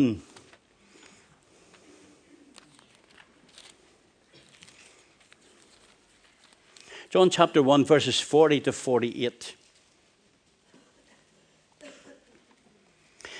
Hmm. 0.00 0.14
John 7.10 7.28
chapter 7.28 7.62
1, 7.62 7.84
verses 7.84 8.18
40 8.18 8.60
to 8.60 8.72
48. 8.72 9.56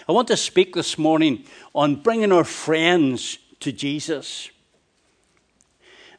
I 0.06 0.12
want 0.12 0.28
to 0.28 0.36
speak 0.36 0.74
this 0.74 0.98
morning 0.98 1.46
on 1.74 2.02
bringing 2.02 2.30
our 2.30 2.44
friends 2.44 3.38
to 3.60 3.72
Jesus. 3.72 4.50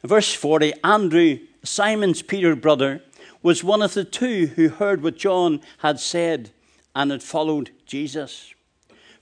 verse 0.02 0.34
40 0.34 0.72
Andrew, 0.82 1.38
Simon's 1.62 2.20
Peter 2.20 2.56
brother, 2.56 3.00
was 3.44 3.62
one 3.62 3.80
of 3.80 3.94
the 3.94 4.02
two 4.02 4.48
who 4.56 4.70
heard 4.70 5.04
what 5.04 5.16
John 5.16 5.60
had 5.78 6.00
said 6.00 6.50
and 6.96 7.12
had 7.12 7.22
followed 7.22 7.70
Jesus. 7.86 8.52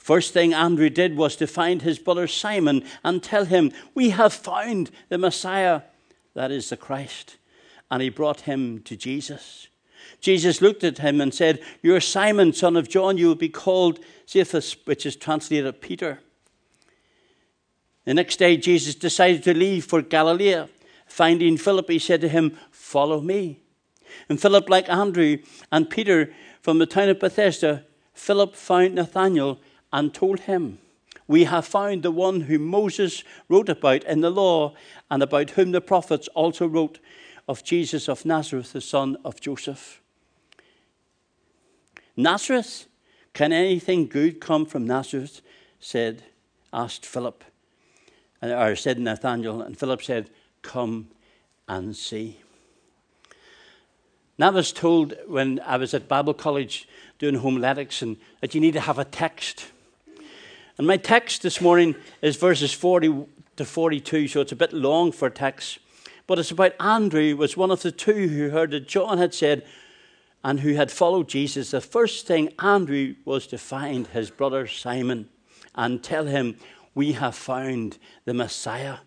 First 0.01 0.32
thing 0.32 0.53
Andrew 0.53 0.91
did 0.91 1.16
was 1.16 1.37
to 1.37 1.46
find 1.46 1.83
his 1.83 2.01
brother 2.01 2.27
Simon 2.27 2.85
and 3.05 3.23
tell 3.23 3.45
him, 3.45 3.70
We 3.95 4.11
have 4.11 4.33
found 4.33 4.91
the 5.09 5.19
Messiah, 5.19 5.83
that 6.34 6.51
is 6.51 6.70
the 6.70 6.77
Christ 6.77 7.37
and 7.91 8.01
he 8.01 8.09
brought 8.09 8.43
him 8.43 8.80
to 8.83 8.97
Jesus. 8.97 9.69
Jesus 10.21 10.62
looked 10.62 10.84
at 10.84 10.98
him 10.98 11.21
and 11.21 11.34
said, 11.34 11.60
You 11.83 11.95
are 11.97 12.01
Simon, 12.01 12.52
son 12.52 12.77
of 12.77 12.88
John. 12.88 13.19
You 13.19 13.27
will 13.27 13.34
be 13.34 13.48
called 13.48 13.98
Cephas, 14.27 14.77
which 14.84 15.05
is 15.05 15.16
translated 15.16 15.80
Peter. 15.80 16.21
The 18.05 18.15
next 18.15 18.37
day, 18.37 18.57
Jesus 18.57 18.95
decided 18.95 19.43
to 19.45 19.55
leave 19.55 19.85
for 19.85 20.02
Galilee. 20.02 20.66
Finding 21.07 21.57
Philip, 21.57 21.91
he 21.91 21.98
said 21.98 22.21
to 22.21 22.29
him, 22.29 22.57
Follow 22.71 23.21
me. 23.21 23.60
And 24.29 24.41
Philip, 24.41 24.69
like 24.69 24.88
Andrew 24.88 25.38
and 25.73 25.91
Peter 25.91 26.32
from 26.62 26.79
the 26.79 26.87
town 26.87 27.09
of 27.09 27.21
Bethsaida, 27.21 27.85
Philip 28.12 28.55
found 28.55 28.95
Nathanael 28.95 29.59
and 29.93 30.12
told 30.12 30.41
him, 30.41 30.79
We 31.27 31.45
have 31.45 31.67
found 31.67 32.03
the 32.03 32.11
one 32.11 32.43
whom 32.43 32.67
Moses 32.67 33.25
wrote 33.49 33.69
about 33.69 34.05
in 34.05 34.21
the 34.21 34.30
law 34.30 34.75
and 35.11 35.23
about 35.23 35.51
whom 35.51 35.73
the 35.73 35.80
prophets 35.80 36.29
also 36.29 36.66
wrote 36.66 36.99
of 37.49 37.65
Jesus 37.65 38.09
of 38.09 38.24
Nazareth, 38.24 38.73
the 38.73 38.80
son 38.80 39.16
of 39.24 39.41
Joseph. 39.41 40.01
Nazareth? 42.16 42.87
Can 43.32 43.52
anything 43.52 44.07
good 44.07 44.41
come 44.41 44.66
from 44.66 44.87
Nazareth? 44.87 45.41
said, 45.79 46.25
asked 46.73 47.07
Philip, 47.07 47.43
or 48.43 48.77
said 48.77 48.99
Nathanael, 48.99 49.63
and 49.63 49.79
Philip 49.79 50.02
said, 50.02 50.30
Come 50.63 51.09
and 51.69 51.97
see. 51.97 52.38
Now, 54.37 54.49
I 54.49 54.51
was 54.51 54.73
told 54.73 55.15
when 55.27 55.60
I 55.66 55.77
was 55.77 55.93
at 55.93 56.09
Bible 56.09 56.35
college 56.35 56.88
doing 57.19 57.35
homiletics 57.35 58.01
and 58.01 58.16
that 58.41 58.54
you 58.54 58.60
need 58.60 58.73
to 58.73 58.80
have 58.80 58.99
a 58.99 59.04
text. 59.04 59.66
And 60.80 60.86
my 60.86 60.96
text 60.96 61.42
this 61.42 61.60
morning 61.60 61.95
is 62.23 62.36
verses 62.36 62.73
40 62.73 63.26
to 63.56 63.66
42, 63.66 64.28
so 64.28 64.41
it's 64.41 64.53
a 64.53 64.56
bit 64.56 64.72
long 64.72 65.12
for 65.12 65.28
text. 65.28 65.78
But 66.26 66.38
it's 66.38 66.53
about 66.53 66.72
Andrew 66.81 67.36
was 67.36 67.54
one 67.54 67.70
of 67.70 67.82
the 67.82 67.92
two 67.92 68.28
who 68.28 68.48
heard 68.48 68.70
that 68.70 68.88
John 68.88 69.19
had 69.19 69.34
said 69.34 69.66
and 70.42 70.60
who 70.60 70.72
had 70.76 70.91
followed 70.91 71.28
Jesus. 71.28 71.72
The 71.72 71.82
first 71.82 72.26
thing 72.26 72.54
Andrew 72.58 73.16
was 73.26 73.47
to 73.48 73.58
find 73.58 74.06
his 74.06 74.31
brother 74.31 74.66
Simon 74.66 75.28
and 75.75 76.03
tell 76.03 76.25
him, 76.25 76.56
We 76.94 77.12
have 77.12 77.34
found 77.34 77.98
the 78.25 78.32
Messiah. 78.32 79.00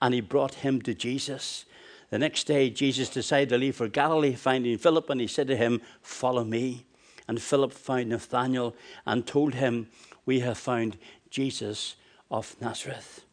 And 0.00 0.14
he 0.14 0.22
brought 0.22 0.54
him 0.54 0.80
to 0.80 0.94
Jesus. 0.94 1.66
The 2.08 2.18
next 2.18 2.44
day, 2.44 2.70
Jesus 2.70 3.10
decided 3.10 3.50
to 3.50 3.58
leave 3.58 3.76
for 3.76 3.88
Galilee, 3.88 4.32
finding 4.32 4.78
Philip, 4.78 5.10
and 5.10 5.20
he 5.20 5.26
said 5.26 5.48
to 5.48 5.56
him, 5.56 5.82
Follow 6.00 6.44
me. 6.44 6.86
And 7.28 7.40
Philip 7.40 7.72
found 7.74 8.08
Nathanael 8.08 8.74
and 9.04 9.26
told 9.26 9.54
him, 9.54 9.88
We 10.24 10.40
have 10.40 10.56
found 10.56 10.96
Jesus 11.30 11.96
of 12.30 12.56
Nazareth. 12.60 13.24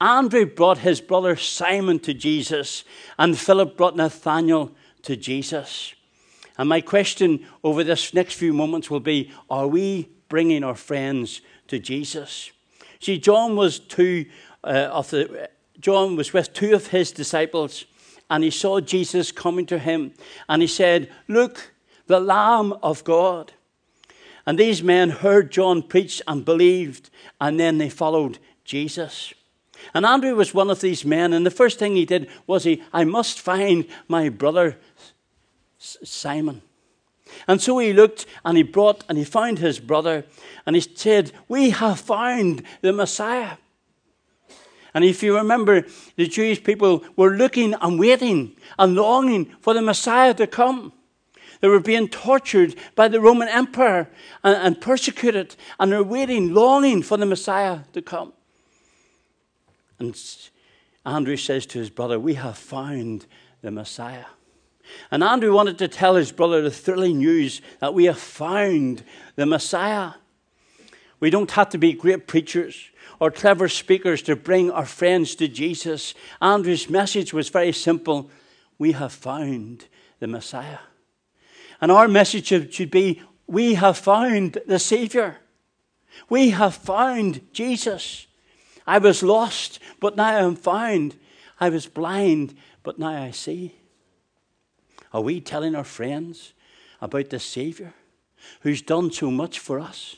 Andrew 0.00 0.46
brought 0.46 0.78
his 0.78 1.00
brother 1.00 1.36
Simon 1.36 1.98
to 2.00 2.14
Jesus, 2.14 2.84
and 3.18 3.38
Philip 3.38 3.76
brought 3.76 3.96
Nathanael 3.96 4.72
to 5.02 5.16
Jesus. 5.16 5.94
And 6.58 6.68
my 6.68 6.80
question 6.80 7.46
over 7.64 7.84
this 7.84 8.12
next 8.12 8.34
few 8.34 8.52
moments 8.52 8.90
will 8.90 9.00
be 9.00 9.30
Are 9.48 9.66
we 9.66 10.10
bringing 10.28 10.64
our 10.64 10.74
friends 10.74 11.40
to 11.68 11.78
Jesus? 11.78 12.50
See, 13.00 13.18
John 13.18 13.56
was 13.56 13.78
two 13.78 14.26
uh, 14.64 14.88
of 14.92 15.10
the 15.10 15.48
John 15.78 16.16
was 16.16 16.34
with 16.34 16.52
two 16.52 16.74
of 16.74 16.88
his 16.88 17.12
disciples, 17.12 17.86
and 18.28 18.44
he 18.44 18.50
saw 18.50 18.80
Jesus 18.80 19.32
coming 19.32 19.64
to 19.66 19.78
him, 19.78 20.12
and 20.48 20.60
he 20.60 20.68
said, 20.68 21.10
"Look, 21.28 21.72
the 22.06 22.20
Lamb 22.20 22.74
of 22.82 23.04
God." 23.04 23.52
And 24.50 24.58
these 24.58 24.82
men 24.82 25.10
heard 25.10 25.52
John 25.52 25.80
preach 25.80 26.20
and 26.26 26.44
believed, 26.44 27.08
and 27.40 27.60
then 27.60 27.78
they 27.78 27.88
followed 27.88 28.40
Jesus. 28.64 29.32
And 29.94 30.04
Andrew 30.04 30.34
was 30.34 30.52
one 30.52 30.70
of 30.70 30.80
these 30.80 31.04
men, 31.04 31.32
and 31.32 31.46
the 31.46 31.52
first 31.52 31.78
thing 31.78 31.94
he 31.94 32.04
did 32.04 32.28
was 32.48 32.64
he, 32.64 32.82
I 32.92 33.04
must 33.04 33.38
find 33.38 33.86
my 34.08 34.28
brother 34.28 34.76
Simon. 35.78 36.62
And 37.46 37.60
so 37.60 37.78
he 37.78 37.92
looked 37.92 38.26
and 38.44 38.56
he 38.56 38.64
brought 38.64 39.04
and 39.08 39.16
he 39.16 39.22
found 39.22 39.60
his 39.60 39.78
brother 39.78 40.24
and 40.66 40.74
he 40.74 40.82
said, 40.82 41.30
We 41.46 41.70
have 41.70 42.00
found 42.00 42.64
the 42.80 42.92
Messiah. 42.92 43.58
And 44.92 45.04
if 45.04 45.22
you 45.22 45.36
remember, 45.36 45.86
the 46.16 46.26
Jewish 46.26 46.64
people 46.64 47.04
were 47.14 47.36
looking 47.36 47.74
and 47.74 48.00
waiting 48.00 48.56
and 48.80 48.96
longing 48.96 49.44
for 49.60 49.74
the 49.74 49.82
Messiah 49.82 50.34
to 50.34 50.48
come. 50.48 50.92
They 51.60 51.68
were 51.68 51.80
being 51.80 52.08
tortured 52.08 52.74
by 52.94 53.08
the 53.08 53.20
Roman 53.20 53.48
Empire 53.48 54.08
and, 54.42 54.56
and 54.56 54.80
persecuted, 54.80 55.56
and 55.78 55.92
they're 55.92 56.02
waiting, 56.02 56.54
longing 56.54 57.02
for 57.02 57.16
the 57.16 57.26
Messiah 57.26 57.80
to 57.92 58.02
come. 58.02 58.32
And 59.98 60.18
Andrew 61.04 61.36
says 61.36 61.66
to 61.66 61.78
his 61.78 61.90
brother, 61.90 62.18
We 62.18 62.34
have 62.34 62.56
found 62.56 63.26
the 63.60 63.70
Messiah. 63.70 64.26
And 65.10 65.22
Andrew 65.22 65.54
wanted 65.54 65.78
to 65.78 65.88
tell 65.88 66.16
his 66.16 66.32
brother 66.32 66.62
the 66.62 66.70
thrilling 66.70 67.18
news 67.18 67.60
that 67.78 67.94
we 67.94 68.06
have 68.06 68.18
found 68.18 69.04
the 69.36 69.46
Messiah. 69.46 70.12
We 71.20 71.30
don't 71.30 71.50
have 71.52 71.68
to 71.70 71.78
be 71.78 71.92
great 71.92 72.26
preachers 72.26 72.90
or 73.20 73.30
clever 73.30 73.68
speakers 73.68 74.22
to 74.22 74.34
bring 74.34 74.70
our 74.70 74.86
friends 74.86 75.34
to 75.36 75.46
Jesus. 75.46 76.14
Andrew's 76.40 76.88
message 76.88 77.32
was 77.32 77.50
very 77.50 77.72
simple 77.72 78.30
we 78.78 78.92
have 78.92 79.12
found 79.12 79.84
the 80.18 80.26
Messiah. 80.26 80.78
And 81.80 81.90
our 81.90 82.08
message 82.08 82.46
should 82.46 82.90
be 82.90 83.22
we 83.46 83.74
have 83.74 83.98
found 83.98 84.58
the 84.66 84.78
Savior. 84.78 85.38
We 86.28 86.50
have 86.50 86.74
found 86.74 87.40
Jesus. 87.52 88.26
I 88.86 88.98
was 88.98 89.22
lost, 89.22 89.78
but 90.00 90.16
now 90.16 90.26
I 90.26 90.40
am 90.40 90.56
found. 90.56 91.16
I 91.58 91.68
was 91.68 91.86
blind, 91.86 92.54
but 92.82 92.98
now 92.98 93.22
I 93.22 93.30
see. 93.30 93.74
Are 95.12 95.20
we 95.20 95.40
telling 95.40 95.74
our 95.74 95.84
friends 95.84 96.52
about 97.00 97.30
the 97.30 97.40
Savior 97.40 97.94
who's 98.60 98.82
done 98.82 99.10
so 99.10 99.30
much 99.30 99.58
for 99.58 99.80
us? 99.80 100.16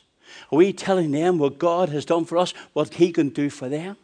Are 0.50 0.56
we 0.56 0.72
telling 0.72 1.10
them 1.10 1.38
what 1.38 1.58
God 1.58 1.88
has 1.90 2.04
done 2.04 2.24
for 2.24 2.38
us, 2.38 2.54
what 2.72 2.94
He 2.94 3.12
can 3.12 3.28
do 3.28 3.50
for 3.50 3.68
them? 3.68 3.96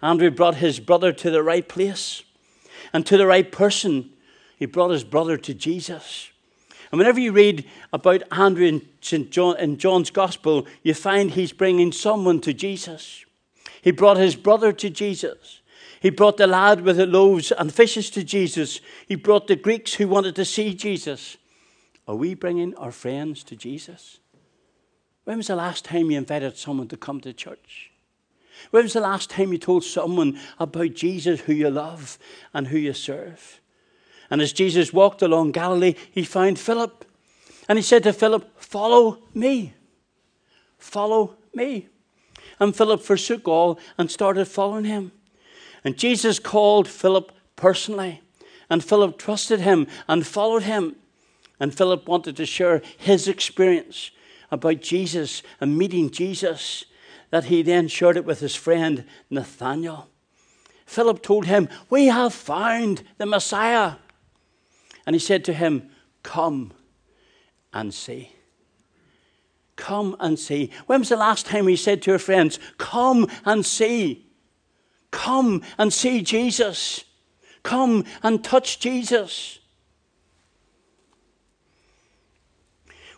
Andrew 0.00 0.30
brought 0.30 0.56
his 0.56 0.80
brother 0.80 1.12
to 1.12 1.30
the 1.30 1.42
right 1.42 1.68
place 1.68 2.22
and 2.92 3.06
to 3.06 3.16
the 3.16 3.26
right 3.26 3.50
person. 3.50 4.10
He 4.62 4.66
brought 4.66 4.92
his 4.92 5.02
brother 5.02 5.36
to 5.38 5.54
Jesus. 5.54 6.30
And 6.92 6.98
whenever 7.00 7.18
you 7.18 7.32
read 7.32 7.68
about 7.92 8.22
Andrew 8.30 8.64
in, 8.64 8.88
St. 9.00 9.28
John, 9.28 9.58
in 9.58 9.76
John's 9.76 10.12
Gospel, 10.12 10.68
you 10.84 10.94
find 10.94 11.32
he's 11.32 11.52
bringing 11.52 11.90
someone 11.90 12.40
to 12.42 12.54
Jesus. 12.54 13.24
He 13.82 13.90
brought 13.90 14.18
his 14.18 14.36
brother 14.36 14.72
to 14.72 14.88
Jesus. 14.88 15.62
He 15.98 16.10
brought 16.10 16.36
the 16.36 16.46
lad 16.46 16.82
with 16.82 16.98
the 16.98 17.06
loaves 17.06 17.50
and 17.50 17.74
fishes 17.74 18.08
to 18.10 18.22
Jesus. 18.22 18.80
He 19.08 19.16
brought 19.16 19.48
the 19.48 19.56
Greeks 19.56 19.94
who 19.94 20.06
wanted 20.06 20.36
to 20.36 20.44
see 20.44 20.74
Jesus. 20.74 21.38
Are 22.06 22.14
we 22.14 22.34
bringing 22.34 22.72
our 22.76 22.92
friends 22.92 23.42
to 23.42 23.56
Jesus? 23.56 24.20
When 25.24 25.38
was 25.38 25.48
the 25.48 25.56
last 25.56 25.84
time 25.84 26.12
you 26.12 26.18
invited 26.18 26.56
someone 26.56 26.86
to 26.86 26.96
come 26.96 27.20
to 27.22 27.32
church? 27.32 27.90
When 28.70 28.84
was 28.84 28.92
the 28.92 29.00
last 29.00 29.28
time 29.28 29.50
you 29.50 29.58
told 29.58 29.82
someone 29.82 30.38
about 30.60 30.94
Jesus 30.94 31.40
who 31.40 31.52
you 31.52 31.68
love 31.68 32.16
and 32.54 32.68
who 32.68 32.78
you 32.78 32.92
serve? 32.92 33.58
And 34.32 34.40
as 34.40 34.54
Jesus 34.54 34.94
walked 34.94 35.20
along 35.20 35.52
Galilee, 35.52 35.94
he 36.10 36.24
found 36.24 36.58
Philip. 36.58 37.04
And 37.68 37.78
he 37.78 37.82
said 37.82 38.02
to 38.04 38.14
Philip, 38.14 38.50
Follow 38.58 39.18
me. 39.34 39.74
Follow 40.78 41.36
me. 41.52 41.88
And 42.58 42.74
Philip 42.74 43.02
forsook 43.02 43.46
all 43.46 43.78
and 43.98 44.10
started 44.10 44.46
following 44.46 44.86
him. 44.86 45.12
And 45.84 45.98
Jesus 45.98 46.38
called 46.38 46.88
Philip 46.88 47.30
personally. 47.56 48.22
And 48.70 48.82
Philip 48.82 49.18
trusted 49.18 49.60
him 49.60 49.86
and 50.08 50.26
followed 50.26 50.62
him. 50.62 50.96
And 51.60 51.76
Philip 51.76 52.08
wanted 52.08 52.34
to 52.38 52.46
share 52.46 52.80
his 52.96 53.28
experience 53.28 54.12
about 54.50 54.80
Jesus 54.80 55.42
and 55.60 55.76
meeting 55.76 56.10
Jesus, 56.10 56.86
that 57.28 57.44
he 57.44 57.60
then 57.60 57.86
shared 57.86 58.16
it 58.16 58.24
with 58.24 58.40
his 58.40 58.54
friend 58.54 59.04
Nathanael. 59.28 60.08
Philip 60.86 61.22
told 61.22 61.44
him, 61.44 61.68
We 61.90 62.06
have 62.06 62.32
found 62.32 63.02
the 63.18 63.26
Messiah. 63.26 63.96
And 65.06 65.14
he 65.14 65.20
said 65.20 65.44
to 65.46 65.52
him, 65.52 65.90
Come 66.22 66.72
and 67.72 67.92
see. 67.92 68.32
Come 69.76 70.16
and 70.20 70.38
see. 70.38 70.70
When 70.86 71.00
was 71.00 71.08
the 71.08 71.16
last 71.16 71.46
time 71.46 71.64
we 71.64 71.76
said 71.76 72.02
to 72.02 72.12
our 72.12 72.18
friends, 72.18 72.58
Come 72.78 73.28
and 73.44 73.64
see? 73.64 74.26
Come 75.10 75.62
and 75.78 75.92
see 75.92 76.22
Jesus. 76.22 77.04
Come 77.62 78.04
and 78.22 78.42
touch 78.42 78.78
Jesus. 78.78 79.58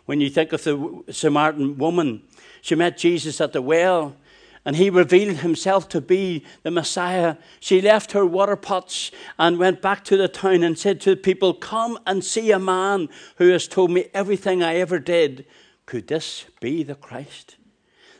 When 0.05 0.21
you 0.21 0.29
think 0.29 0.53
of 0.53 0.63
the 0.63 1.03
Samaritan 1.11 1.77
woman, 1.77 2.21
she 2.61 2.75
met 2.75 2.97
Jesus 2.97 3.41
at 3.41 3.53
the 3.53 3.61
well 3.61 4.15
and 4.65 4.75
he 4.75 4.89
revealed 4.89 5.37
himself 5.37 5.87
to 5.89 6.01
be 6.01 6.43
the 6.63 6.71
Messiah. 6.71 7.37
She 7.59 7.81
left 7.81 8.13
her 8.13 8.25
water 8.25 8.55
pots 8.55 9.11
and 9.37 9.59
went 9.59 9.81
back 9.81 10.03
to 10.05 10.17
the 10.17 10.27
town 10.27 10.63
and 10.63 10.77
said 10.77 10.99
to 11.01 11.11
the 11.11 11.21
people, 11.21 11.53
Come 11.53 11.99
and 12.07 12.25
see 12.25 12.51
a 12.51 12.57
man 12.57 13.09
who 13.37 13.49
has 13.49 13.67
told 13.67 13.91
me 13.91 14.07
everything 14.13 14.63
I 14.63 14.77
ever 14.77 14.97
did. 14.97 15.45
Could 15.85 16.07
this 16.07 16.45
be 16.59 16.81
the 16.81 16.95
Christ? 16.95 17.57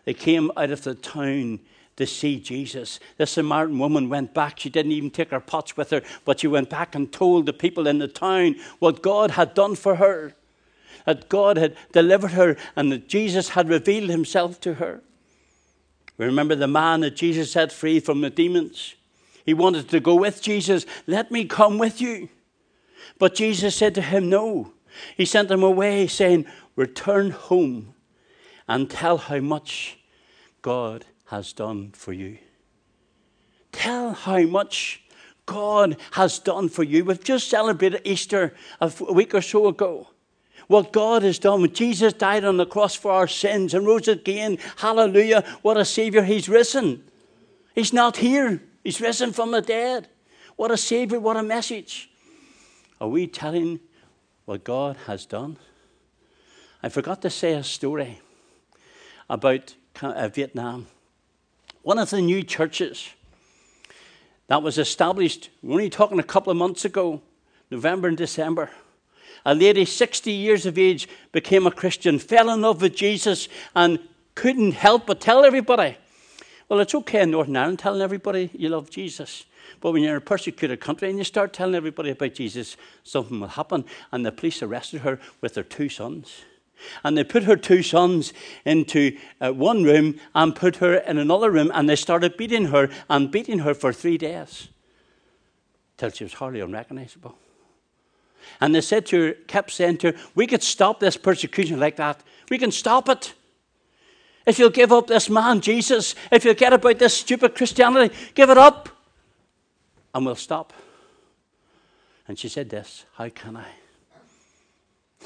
They 0.05 0.13
came 0.13 0.51
out 0.55 0.69
of 0.69 0.83
the 0.83 0.93
town 0.93 1.61
to 1.95 2.05
see 2.05 2.39
Jesus. 2.39 2.99
The 3.17 3.25
Samaritan 3.25 3.79
woman 3.79 4.07
went 4.07 4.35
back. 4.35 4.59
She 4.59 4.69
didn't 4.69 4.91
even 4.91 5.09
take 5.09 5.31
her 5.31 5.39
pots 5.39 5.75
with 5.75 5.89
her, 5.89 6.03
but 6.25 6.41
she 6.41 6.47
went 6.47 6.69
back 6.69 6.93
and 6.93 7.11
told 7.11 7.47
the 7.47 7.53
people 7.53 7.87
in 7.87 7.97
the 7.97 8.07
town 8.07 8.57
what 8.77 9.01
God 9.01 9.31
had 9.31 9.55
done 9.55 9.75
for 9.75 9.95
her. 9.95 10.33
That 11.05 11.27
God 11.27 11.57
had 11.57 11.75
delivered 11.91 12.31
her 12.31 12.55
and 12.75 12.91
that 12.91 13.07
Jesus 13.07 13.49
had 13.49 13.67
revealed 13.69 14.09
himself 14.09 14.59
to 14.61 14.75
her. 14.75 15.01
Remember 16.17 16.55
the 16.55 16.67
man 16.67 17.01
that 17.01 17.15
Jesus 17.15 17.51
set 17.51 17.71
free 17.71 17.99
from 17.99 18.21
the 18.21 18.29
demons. 18.29 18.95
He 19.45 19.53
wanted 19.53 19.89
to 19.89 19.99
go 19.99 20.15
with 20.15 20.41
Jesus. 20.41 20.85
Let 21.07 21.31
me 21.31 21.45
come 21.45 21.77
with 21.77 22.01
you. 22.01 22.29
But 23.19 23.35
Jesus 23.35 23.75
said 23.75 23.95
to 23.95 24.01
him, 24.01 24.29
No. 24.29 24.73
He 25.17 25.25
sent 25.25 25.51
him 25.51 25.61
away, 25.61 26.07
saying, 26.07 26.45
Return 26.75 27.31
home 27.31 27.93
and 28.67 28.89
tell 28.89 29.17
how 29.17 29.39
much 29.39 29.99
God 30.61 31.05
has 31.25 31.53
done 31.53 31.91
for 31.91 32.13
you. 32.13 32.37
Tell 33.71 34.13
how 34.13 34.41
much 34.41 35.03
God 35.45 35.97
has 36.11 36.39
done 36.39 36.69
for 36.69 36.83
you. 36.83 37.05
We've 37.05 37.23
just 37.23 37.49
celebrated 37.49 38.01
Easter 38.03 38.53
a 38.79 38.91
week 39.11 39.35
or 39.35 39.41
so 39.41 39.67
ago. 39.67 40.07
What 40.67 40.91
God 40.91 41.23
has 41.23 41.37
done 41.39 41.61
when 41.61 41.73
Jesus 41.73 42.13
died 42.13 42.43
on 42.43 42.57
the 42.57 42.65
cross 42.65 42.95
for 42.95 43.11
our 43.11 43.27
sins 43.27 43.73
and 43.73 43.85
rose 43.85 44.07
again. 44.07 44.57
Hallelujah. 44.77 45.43
What 45.61 45.77
a 45.77 45.85
Savior. 45.85 46.23
He's 46.23 46.49
risen. 46.49 47.03
He's 47.75 47.93
not 47.93 48.17
here. 48.17 48.61
He's 48.83 48.99
risen 48.99 49.31
from 49.31 49.51
the 49.51 49.61
dead. 49.61 50.07
What 50.55 50.71
a 50.71 50.77
Savior. 50.77 51.19
What 51.19 51.37
a 51.37 51.43
message. 51.43 52.09
Are 52.99 53.07
we 53.07 53.27
telling 53.27 53.79
what 54.45 54.63
God 54.63 54.97
has 55.05 55.25
done? 55.25 55.57
I 56.81 56.89
forgot 56.89 57.21
to 57.23 57.29
say 57.29 57.53
a 57.53 57.63
story 57.63 58.21
about 59.29 59.75
uh, 60.01 60.27
Vietnam. 60.29 60.87
One 61.81 61.99
of 61.99 62.09
the 62.09 62.21
new 62.21 62.43
churches 62.43 63.09
that 64.47 64.63
was 64.63 64.77
established, 64.77 65.49
we're 65.61 65.73
only 65.73 65.89
talking 65.89 66.19
a 66.19 66.23
couple 66.23 66.51
of 66.51 66.57
months 66.57 66.85
ago, 66.85 67.21
November 67.69 68.07
and 68.07 68.17
December. 68.17 68.69
A 69.45 69.53
lady, 69.53 69.85
60 69.85 70.31
years 70.31 70.65
of 70.65 70.77
age, 70.77 71.07
became 71.31 71.67
a 71.67 71.71
Christian, 71.71 72.17
fell 72.17 72.49
in 72.49 72.61
love 72.61 72.81
with 72.81 72.95
Jesus, 72.95 73.47
and 73.75 73.99
couldn't 74.33 74.73
help 74.73 75.05
but 75.05 75.21
tell 75.21 75.45
everybody. 75.45 75.97
Well, 76.67 76.79
it's 76.79 76.95
okay 76.95 77.21
in 77.21 77.31
Northern 77.31 77.55
Ireland 77.55 77.79
telling 77.79 78.01
everybody 78.01 78.49
you 78.53 78.69
love 78.69 78.89
Jesus. 78.89 79.45
But 79.81 79.91
when 79.91 80.01
you're 80.01 80.15
in 80.15 80.17
a 80.17 80.21
persecuted 80.21 80.79
country 80.79 81.09
and 81.09 81.17
you 81.17 81.23
start 81.23 81.53
telling 81.53 81.75
everybody 81.75 82.09
about 82.09 82.33
Jesus, 82.33 82.75
something 83.03 83.39
will 83.39 83.49
happen. 83.49 83.85
And 84.11 84.25
the 84.25 84.31
police 84.31 84.63
arrested 84.63 85.01
her 85.01 85.19
with 85.41 85.53
their 85.53 85.63
two 85.63 85.89
sons. 85.89 86.41
And 87.03 87.17
they 87.17 87.23
put 87.23 87.43
her 87.43 87.55
two 87.55 87.83
sons 87.83 88.33
into 88.65 89.17
uh, 89.39 89.51
one 89.51 89.83
room 89.83 90.19
and 90.33 90.55
put 90.55 90.77
her 90.77 90.95
in 90.95 91.17
another 91.17 91.51
room, 91.51 91.71
and 91.73 91.87
they 91.87 91.95
started 91.95 92.35
beating 92.35 92.65
her 92.65 92.89
and 93.09 93.31
beating 93.31 93.59
her 93.59 93.73
for 93.73 93.93
three 93.93 94.17
days 94.17 94.69
till 95.97 96.09
she 96.09 96.25
was 96.25 96.33
hardly 96.33 96.59
unrecognizable. 96.59 97.37
And 98.61 98.73
they 98.73 98.81
said 98.81 99.05
to 99.07 99.21
her, 99.21 99.31
kept 99.47 99.71
saying 99.71 99.97
to 99.97 100.11
her, 100.11 100.17
We 100.35 100.47
could 100.47 100.63
stop 100.63 100.99
this 100.99 101.17
persecution 101.17 101.79
like 101.79 101.97
that. 101.97 102.23
We 102.49 102.57
can 102.57 102.71
stop 102.71 103.09
it. 103.09 103.33
If 104.45 104.59
you'll 104.59 104.69
give 104.69 104.91
up 104.91 105.07
this 105.07 105.29
man, 105.29 105.61
Jesus, 105.61 106.15
if 106.31 106.45
you'll 106.45 106.53
get 106.53 106.73
about 106.73 106.99
this 106.99 107.15
stupid 107.15 107.55
Christianity, 107.55 108.15
give 108.35 108.49
it 108.49 108.57
up. 108.57 108.89
And 110.13 110.25
we'll 110.25 110.35
stop. 110.35 110.71
And 112.27 112.37
she 112.37 112.49
said 112.49 112.69
this 112.69 113.05
How 113.15 113.29
can 113.29 113.57
I? 113.57 113.67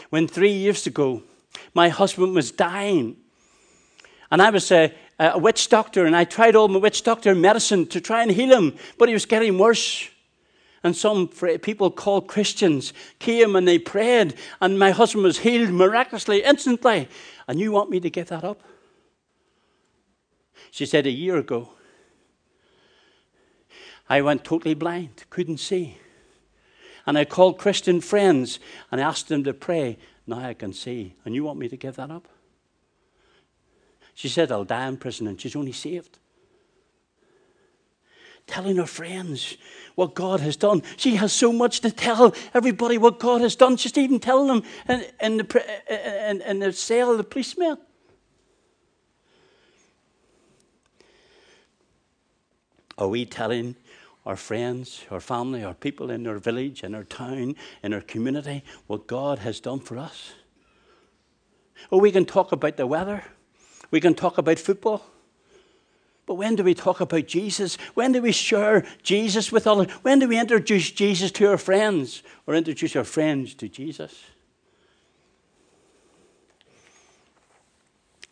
When 0.09 0.27
three 0.27 0.51
years 0.51 0.87
ago, 0.87 1.23
my 1.73 1.89
husband 1.89 2.33
was 2.33 2.51
dying, 2.51 3.17
and 4.31 4.41
I 4.41 4.49
was 4.49 4.71
a, 4.71 4.93
a 5.19 5.37
witch 5.37 5.69
doctor, 5.69 6.05
and 6.05 6.15
I 6.15 6.23
tried 6.23 6.55
all 6.55 6.67
my 6.67 6.79
witch 6.79 7.03
doctor 7.03 7.35
medicine 7.35 7.85
to 7.87 7.99
try 7.99 8.21
and 8.21 8.31
heal 8.31 8.55
him, 8.55 8.77
but 8.97 9.09
he 9.09 9.13
was 9.13 9.25
getting 9.25 9.57
worse. 9.57 10.09
And 10.83 10.95
some 10.95 11.27
people 11.27 11.91
called 11.91 12.27
Christians 12.27 12.93
came 13.19 13.55
and 13.55 13.67
they 13.67 13.79
prayed, 13.79 14.35
and 14.61 14.79
my 14.79 14.91
husband 14.91 15.25
was 15.25 15.39
healed 15.39 15.71
miraculously, 15.71 16.43
instantly. 16.43 17.09
And 17.47 17.59
you 17.59 17.71
want 17.71 17.89
me 17.89 17.99
to 17.99 18.09
give 18.09 18.29
that 18.29 18.43
up? 18.43 18.61
She 20.71 20.85
said, 20.85 21.05
A 21.05 21.11
year 21.11 21.37
ago, 21.37 21.69
I 24.07 24.21
went 24.21 24.43
totally 24.43 24.73
blind, 24.73 25.25
couldn't 25.29 25.57
see. 25.57 25.97
And 27.05 27.17
I 27.17 27.25
called 27.25 27.57
Christian 27.57 28.01
friends 28.01 28.59
and 28.91 29.01
asked 29.01 29.27
them 29.27 29.43
to 29.43 29.53
pray. 29.53 29.97
Now 30.27 30.39
I 30.39 30.53
can 30.53 30.73
see. 30.73 31.15
And 31.25 31.33
you 31.33 31.43
want 31.43 31.59
me 31.59 31.67
to 31.69 31.77
give 31.77 31.95
that 31.95 32.11
up? 32.11 32.27
She 34.13 34.29
said, 34.29 34.51
I'll 34.51 34.65
die 34.65 34.87
in 34.87 34.97
prison, 34.97 35.27
and 35.27 35.39
she's 35.39 35.55
only 35.55 35.71
saved 35.71 36.19
telling 38.49 38.77
her 38.77 38.85
friends 38.85 39.57
what 39.95 40.15
God 40.15 40.39
has 40.39 40.55
done. 40.55 40.81
She 40.97 41.15
has 41.15 41.31
so 41.31 41.53
much 41.53 41.81
to 41.81 41.91
tell 41.91 42.33
everybody 42.53 42.97
what 42.97 43.19
God 43.19 43.41
has 43.41 43.55
done. 43.55 43.77
She's 43.77 43.97
even 43.97 44.19
telling 44.19 44.47
them 44.47 44.63
in, 44.87 45.05
in, 45.21 45.37
the, 45.37 46.29
in, 46.29 46.41
in 46.41 46.59
the 46.59 46.73
cell, 46.73 47.15
the 47.15 47.23
policeman. 47.23 47.77
Are 52.97 53.07
we 53.07 53.25
telling 53.25 53.75
our 54.25 54.35
friends, 54.35 55.05
our 55.09 55.19
family, 55.19 55.63
our 55.63 55.73
people 55.73 56.09
in 56.09 56.27
our 56.27 56.37
village, 56.37 56.83
in 56.83 56.95
our 56.95 57.05
town, 57.05 57.55
in 57.83 57.93
our 57.93 58.01
community 58.01 58.63
what 58.87 59.07
God 59.07 59.39
has 59.39 59.59
done 59.59 59.79
for 59.79 59.97
us? 59.97 60.33
Or 61.91 62.01
we 62.01 62.11
can 62.11 62.25
talk 62.25 62.51
about 62.51 62.77
the 62.77 62.87
weather, 62.87 63.23
we 63.91 64.01
can 64.01 64.15
talk 64.15 64.37
about 64.37 64.59
football. 64.59 65.03
But 66.29 66.35
when 66.35 66.55
do 66.55 66.63
we 66.63 66.75
talk 66.75 67.01
about 67.01 67.25
Jesus? 67.25 67.75
When 67.95 68.11
do 68.11 68.21
we 68.21 68.31
share 68.31 68.85
Jesus 69.01 69.51
with 69.51 69.65
others? 69.65 69.91
When 70.03 70.19
do 70.19 70.27
we 70.27 70.37
introduce 70.39 70.91
Jesus 70.91 71.31
to 71.31 71.47
our 71.47 71.57
friends 71.57 72.21
or 72.45 72.53
introduce 72.53 72.95
our 72.95 73.03
friends 73.03 73.55
to 73.55 73.67
Jesus? 73.67 74.13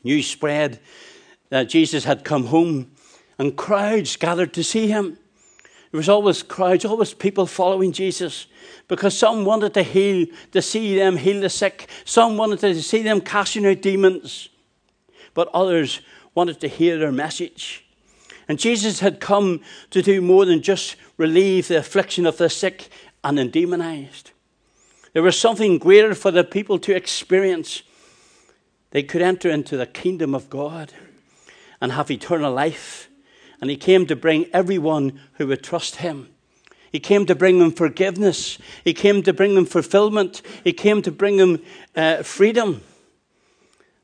News 0.04 0.28
spread 0.28 0.80
that 1.50 1.70
Jesus 1.70 2.04
had 2.04 2.24
come 2.24 2.46
home 2.46 2.92
and 3.40 3.58
crowds 3.58 4.16
gathered 4.16 4.54
to 4.54 4.64
see 4.64 4.88
him. 4.88 5.18
There 5.92 5.98
was 5.98 6.08
always 6.08 6.44
crowds, 6.44 6.86
always 6.86 7.16
people 7.16 7.48
following 7.48 7.94
Jesus 7.94 8.46
because 8.88 9.18
some 9.18 9.44
wanted 9.44 9.74
to 9.74 9.82
heal, 9.82 10.28
to 10.52 10.62
see 10.62 10.96
them 10.96 11.18
heal 11.18 11.42
the 11.42 11.50
sick. 11.50 11.90
Some 12.06 12.38
wanted 12.38 12.60
to 12.60 12.80
see 12.84 13.02
them 13.02 13.22
casting 13.22 13.66
out 13.66 13.82
demons. 13.82 14.50
But 15.34 15.50
others 15.52 16.02
wanted 16.36 16.60
to 16.60 16.68
hear 16.68 17.00
their 17.00 17.12
message. 17.12 17.86
And 18.48 18.60
Jesus 18.60 19.02
had 19.02 19.20
come 19.20 19.62
to 19.90 20.02
do 20.02 20.22
more 20.22 20.46
than 20.46 20.62
just 20.62 20.96
relieve 21.18 21.68
the 21.68 21.78
affliction 21.78 22.26
of 22.26 22.38
the 22.38 22.50
sick 22.50 22.90
and 23.24 23.38
the 23.38 23.46
demonized. 23.46 24.32
There 25.14 25.24
was 25.24 25.40
something 25.40 25.78
greater 25.78 26.14
for 26.14 26.32
the 26.32 26.44
people 26.44 26.80
to 26.80 26.96
experience. 26.96 27.84
They 28.92 29.04
could 29.04 29.22
enter 29.22 29.50
into 29.50 29.76
the 29.76 29.86
kingdom 29.86 30.34
of 30.34 30.50
God 30.50 30.94
and 31.82 31.92
have 31.92 32.10
eternal 32.10 32.54
life. 32.54 33.10
And 33.60 33.70
He 33.70 33.78
came 33.78 34.06
to 34.08 34.16
bring 34.16 34.46
everyone 34.54 35.20
who 35.34 35.48
would 35.48 35.64
trust 35.64 35.98
Him. 35.98 36.30
He 36.92 37.00
came 37.00 37.26
to 37.26 37.36
bring 37.36 37.60
them 37.60 37.72
forgiveness. 37.72 38.58
He 38.84 38.94
came 38.94 39.22
to 39.24 39.34
bring 39.34 39.56
them 39.56 39.66
fulfillment. 39.66 40.42
He 40.64 40.72
came 40.72 41.02
to 41.02 41.12
bring 41.12 41.38
them 41.38 41.62
uh, 41.96 42.24
freedom. 42.24 42.82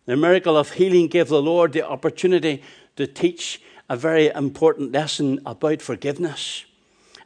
The 0.05 0.17
miracle 0.17 0.57
of 0.57 0.71
healing 0.71 1.07
gave 1.07 1.29
the 1.29 1.41
Lord 1.41 1.71
the 1.71 1.88
opportunity 1.88 2.62
to 2.97 3.07
teach 3.07 3.62
a 3.93 3.95
very 3.95 4.27
important 4.29 4.91
lesson 4.91 5.39
about 5.45 5.79
forgiveness. 5.79 6.65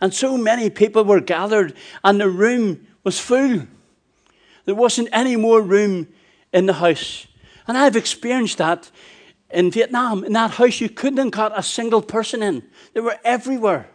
And 0.02 0.14
so 0.14 0.38
many 0.38 0.70
people 0.70 1.06
were 1.06 1.22
gathered, 1.22 1.74
and 2.04 2.20
the 2.20 2.30
room 2.30 2.86
was 3.06 3.18
full. 3.18 3.66
There 4.66 4.76
wasn't 4.76 5.08
any 5.14 5.38
more 5.38 5.62
room 5.62 6.10
in 6.52 6.66
the 6.66 6.74
house. 6.74 7.26
And 7.70 7.78
I've 7.78 7.96
experienced 7.96 8.58
that 8.58 8.92
in 9.50 9.72
Vietnam. 9.72 10.26
In 10.26 10.34
that 10.34 10.52
house, 10.52 10.82
you 10.82 10.90
couldn't 10.90 11.20
have 11.20 11.32
got 11.32 11.58
a 11.58 11.64
single 11.64 12.02
person 12.02 12.44
in, 12.44 12.64
they 12.94 13.00
were 13.00 13.18
everywhere. 13.24 13.90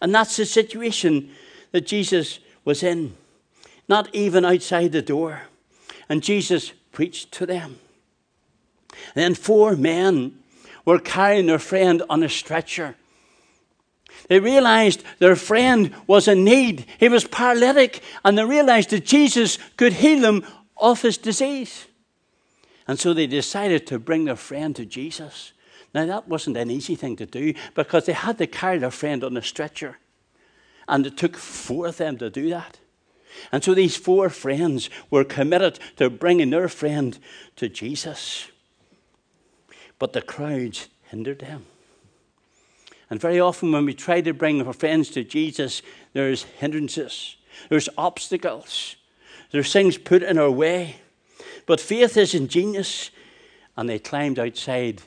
And 0.00 0.14
that's 0.14 0.36
the 0.36 0.46
situation 0.46 1.30
that 1.72 1.86
Jesus 1.86 2.38
was 2.64 2.84
in, 2.84 3.16
not 3.88 4.08
even 4.14 4.44
outside 4.44 4.92
the 4.92 5.02
door. 5.02 5.42
And 6.08 6.22
Jesus 6.22 6.72
preached 6.92 7.32
to 7.32 7.46
them. 7.46 7.80
then 9.14 9.34
four 9.34 9.74
men 9.74 10.41
were 10.84 10.98
carrying 10.98 11.46
their 11.46 11.58
friend 11.58 12.02
on 12.08 12.22
a 12.22 12.28
stretcher. 12.28 12.96
They 14.28 14.40
realized 14.40 15.02
their 15.18 15.36
friend 15.36 15.94
was 16.06 16.28
in 16.28 16.44
need. 16.44 16.86
He 16.98 17.08
was 17.08 17.24
paralytic, 17.24 18.02
and 18.24 18.36
they 18.36 18.44
realized 18.44 18.90
that 18.90 19.04
Jesus 19.04 19.58
could 19.76 19.94
heal 19.94 20.24
him 20.24 20.44
of 20.76 21.02
his 21.02 21.18
disease. 21.18 21.86
And 22.86 22.98
so 22.98 23.12
they 23.12 23.26
decided 23.26 23.86
to 23.86 23.98
bring 23.98 24.24
their 24.24 24.36
friend 24.36 24.74
to 24.76 24.84
Jesus. 24.84 25.52
Now, 25.94 26.06
that 26.06 26.28
wasn't 26.28 26.56
an 26.56 26.70
easy 26.70 26.94
thing 26.94 27.16
to 27.16 27.26
do 27.26 27.54
because 27.74 28.06
they 28.06 28.12
had 28.12 28.38
to 28.38 28.46
carry 28.46 28.78
their 28.78 28.90
friend 28.90 29.22
on 29.22 29.36
a 29.36 29.42
stretcher. 29.42 29.98
And 30.88 31.06
it 31.06 31.16
took 31.16 31.36
four 31.36 31.86
of 31.88 31.98
them 31.98 32.18
to 32.18 32.30
do 32.30 32.48
that. 32.50 32.78
And 33.50 33.62
so 33.62 33.74
these 33.74 33.96
four 33.96 34.28
friends 34.30 34.90
were 35.10 35.24
committed 35.24 35.78
to 35.96 36.10
bringing 36.10 36.50
their 36.50 36.68
friend 36.68 37.18
to 37.56 37.68
Jesus. 37.68 38.51
But 40.02 40.14
the 40.14 40.20
crowds 40.20 40.88
hindered 41.10 41.38
them. 41.38 41.64
And 43.08 43.20
very 43.20 43.38
often, 43.38 43.70
when 43.70 43.84
we 43.84 43.94
try 43.94 44.20
to 44.20 44.34
bring 44.34 44.60
our 44.60 44.72
friends 44.72 45.10
to 45.10 45.22
Jesus, 45.22 45.80
there's 46.12 46.42
hindrances, 46.42 47.36
there's 47.68 47.88
obstacles, 47.96 48.96
there's 49.52 49.72
things 49.72 49.98
put 49.98 50.24
in 50.24 50.38
our 50.38 50.50
way. 50.50 50.96
But 51.66 51.80
faith 51.80 52.16
is 52.16 52.34
ingenious, 52.34 53.12
and 53.76 53.88
they 53.88 54.00
climbed 54.00 54.40
outside 54.40 55.02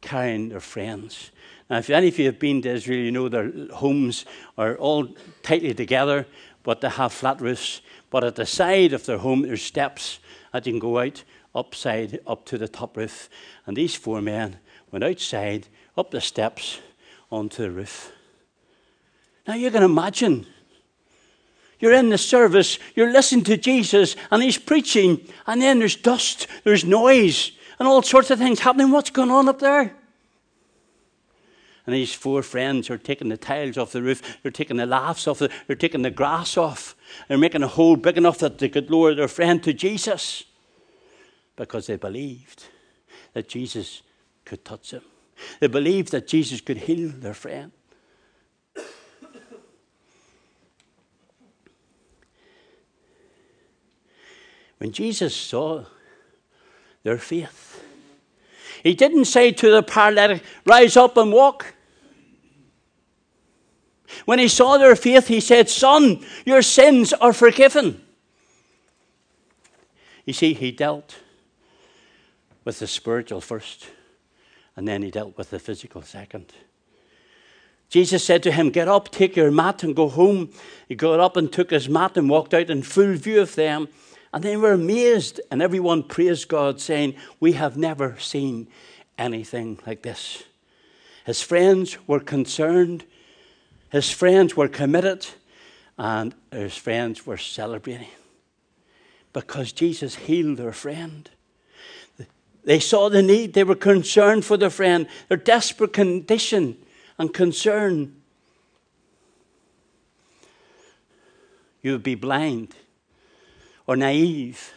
carrying 0.00 0.48
their 0.48 0.58
friends. 0.58 1.30
Now, 1.70 1.78
if 1.78 1.88
any 1.88 2.08
of 2.08 2.18
you 2.18 2.26
have 2.26 2.40
been 2.40 2.62
to 2.62 2.70
Israel, 2.70 2.98
you 2.98 3.12
know 3.12 3.28
their 3.28 3.52
homes 3.72 4.24
are 4.58 4.74
all 4.76 5.06
tightly 5.44 5.72
together, 5.72 6.26
but 6.64 6.80
they 6.80 6.88
have 6.88 7.12
flat 7.12 7.40
roofs. 7.40 7.80
But 8.10 8.24
at 8.24 8.34
the 8.34 8.46
side 8.46 8.92
of 8.92 9.06
their 9.06 9.18
home, 9.18 9.42
there's 9.42 9.62
steps 9.62 10.18
that 10.52 10.66
you 10.66 10.72
can 10.72 10.80
go 10.80 10.98
out 10.98 11.22
upside 11.54 12.20
up 12.26 12.44
to 12.46 12.58
the 12.58 12.68
top 12.68 12.96
roof. 12.96 13.28
And 13.66 13.76
these 13.76 13.94
four 13.94 14.20
men 14.20 14.58
went 14.90 15.04
outside, 15.04 15.68
up 15.96 16.10
the 16.10 16.20
steps, 16.20 16.80
onto 17.30 17.62
the 17.62 17.70
roof. 17.70 18.12
Now 19.46 19.54
you 19.54 19.70
can 19.70 19.82
imagine. 19.82 20.46
You're 21.80 21.94
in 21.94 22.10
the 22.10 22.18
service, 22.18 22.78
you're 22.94 23.12
listening 23.12 23.44
to 23.44 23.56
Jesus, 23.56 24.14
and 24.30 24.42
he's 24.42 24.58
preaching, 24.58 25.26
and 25.46 25.60
then 25.60 25.80
there's 25.80 25.96
dust, 25.96 26.46
there's 26.62 26.84
noise, 26.84 27.50
and 27.78 27.88
all 27.88 28.02
sorts 28.02 28.30
of 28.30 28.38
things 28.38 28.60
happening. 28.60 28.92
What's 28.92 29.10
going 29.10 29.32
on 29.32 29.48
up 29.48 29.58
there? 29.58 29.96
And 31.84 31.92
these 31.92 32.14
four 32.14 32.44
friends 32.44 32.88
are 32.88 32.98
taking 32.98 33.28
the 33.28 33.36
tiles 33.36 33.76
off 33.76 33.90
the 33.90 34.02
roof, 34.02 34.38
they're 34.42 34.52
taking 34.52 34.76
the 34.76 34.86
laughs 34.86 35.26
off, 35.26 35.40
the, 35.40 35.50
they're 35.66 35.74
taking 35.74 36.02
the 36.02 36.10
grass 36.12 36.56
off, 36.56 36.94
they're 37.26 37.36
making 37.36 37.64
a 37.64 37.68
hole 37.68 37.96
big 37.96 38.16
enough 38.16 38.38
that 38.38 38.58
they 38.58 38.68
could 38.68 38.88
lower 38.88 39.16
their 39.16 39.26
friend 39.26 39.60
to 39.64 39.72
Jesus 39.72 40.44
because 41.62 41.86
they 41.86 41.94
believed 41.94 42.64
that 43.34 43.48
Jesus 43.48 44.02
could 44.44 44.64
touch 44.64 44.90
him. 44.90 45.02
They 45.60 45.68
believed 45.68 46.10
that 46.10 46.26
Jesus 46.26 46.60
could 46.60 46.76
heal 46.76 47.08
their 47.10 47.34
friend. 47.34 47.70
When 54.78 54.90
Jesus 54.90 55.36
saw 55.36 55.84
their 57.04 57.18
faith, 57.18 57.84
he 58.82 58.94
didn't 58.94 59.26
say 59.26 59.52
to 59.52 59.70
the 59.70 59.84
paralytic, 59.84 60.42
Rise 60.66 60.96
up 60.96 61.16
and 61.16 61.32
walk. 61.32 61.74
When 64.24 64.40
he 64.40 64.48
saw 64.48 64.78
their 64.78 64.96
faith, 64.96 65.28
he 65.28 65.38
said, 65.38 65.68
Son, 65.68 66.26
your 66.44 66.62
sins 66.62 67.12
are 67.12 67.32
forgiven. 67.32 68.02
You 70.26 70.32
see, 70.32 70.54
he 70.54 70.72
dealt 70.72 71.18
with 72.64 72.78
the 72.78 72.86
spiritual 72.86 73.40
first 73.40 73.86
and 74.76 74.88
then 74.88 75.02
he 75.02 75.10
dealt 75.10 75.36
with 75.36 75.50
the 75.50 75.58
physical 75.58 76.02
second. 76.02 76.52
Jesus 77.88 78.24
said 78.24 78.42
to 78.44 78.52
him, 78.52 78.70
Get 78.70 78.88
up, 78.88 79.10
take 79.10 79.36
your 79.36 79.50
mat, 79.50 79.82
and 79.82 79.94
go 79.94 80.08
home. 80.08 80.50
He 80.88 80.94
got 80.94 81.20
up 81.20 81.36
and 81.36 81.52
took 81.52 81.70
his 81.70 81.88
mat 81.88 82.16
and 82.16 82.30
walked 82.30 82.54
out 82.54 82.70
in 82.70 82.82
full 82.82 83.14
view 83.14 83.42
of 83.42 83.54
them. 83.54 83.88
And 84.32 84.42
they 84.42 84.56
were 84.56 84.72
amazed, 84.72 85.42
and 85.50 85.60
everyone 85.60 86.04
praised 86.04 86.48
God, 86.48 86.80
saying, 86.80 87.16
We 87.38 87.52
have 87.52 87.76
never 87.76 88.18
seen 88.18 88.68
anything 89.18 89.78
like 89.86 90.02
this. 90.02 90.44
His 91.26 91.42
friends 91.42 91.98
were 92.08 92.18
concerned, 92.18 93.04
his 93.90 94.10
friends 94.10 94.56
were 94.56 94.68
committed, 94.68 95.26
and 95.98 96.34
his 96.50 96.74
friends 96.74 97.26
were 97.26 97.36
celebrating 97.36 98.08
because 99.34 99.70
Jesus 99.72 100.14
healed 100.14 100.56
their 100.56 100.72
friend. 100.72 101.28
They 102.64 102.78
saw 102.78 103.08
the 103.08 103.22
need. 103.22 103.54
They 103.54 103.64
were 103.64 103.74
concerned 103.74 104.44
for 104.44 104.56
their 104.56 104.70
friend, 104.70 105.06
their 105.28 105.36
desperate 105.36 105.92
condition 105.92 106.76
and 107.18 107.32
concern. 107.32 108.16
You 111.82 111.92
would 111.92 112.02
be 112.02 112.14
blind 112.14 112.76
or 113.86 113.96
naive 113.96 114.72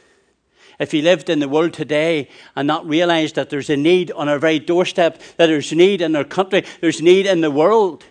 if 0.80 0.94
you 0.94 1.02
lived 1.02 1.30
in 1.30 1.40
the 1.40 1.50
world 1.50 1.74
today 1.74 2.30
and 2.56 2.68
not 2.68 2.88
realized 2.88 3.36
that 3.36 3.50
there's 3.50 3.70
a 3.70 3.78
need 3.78 4.12
on 4.12 4.28
our 4.28 4.40
very 4.40 4.60
doorstep, 4.60 5.22
that 5.38 5.48
there's 5.48 5.72
need 5.72 6.02
in 6.02 6.16
our 6.16 6.24
country, 6.24 6.66
there's 6.82 7.02
need 7.02 7.26
in 7.26 7.42
the 7.42 7.52
world. 7.52 8.04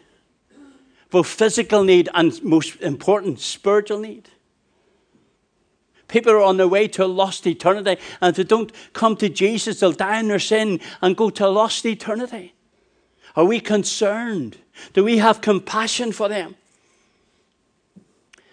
Both 1.10 1.28
physical 1.28 1.84
need 1.84 2.08
and, 2.14 2.42
most 2.42 2.80
important, 2.80 3.40
spiritual 3.40 3.98
need. 3.98 4.30
People 6.08 6.32
are 6.32 6.42
on 6.42 6.56
their 6.56 6.68
way 6.68 6.86
to 6.88 7.04
a 7.04 7.06
lost 7.06 7.46
eternity, 7.46 8.00
and 8.20 8.30
if 8.30 8.36
they 8.36 8.44
don't 8.44 8.72
come 8.92 9.16
to 9.16 9.28
Jesus, 9.28 9.80
they'll 9.80 9.92
die 9.92 10.20
in 10.20 10.28
their 10.28 10.38
sin 10.38 10.80
and 11.00 11.16
go 11.16 11.30
to 11.30 11.46
a 11.46 11.48
lost 11.48 11.86
eternity. 11.86 12.54
Are 13.36 13.44
we 13.44 13.60
concerned? 13.60 14.58
Do 14.92 15.02
we 15.02 15.18
have 15.18 15.40
compassion 15.40 16.12
for 16.12 16.28
them? 16.28 16.56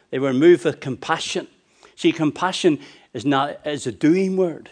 They 0.09 0.19
were 0.19 0.33
moved 0.33 0.65
with 0.65 0.79
compassion. 0.79 1.47
See, 1.95 2.11
compassion 2.11 2.79
is 3.13 3.25
not 3.25 3.65
is 3.65 3.85
a 3.85 3.91
doing 3.91 4.37
word. 4.37 4.69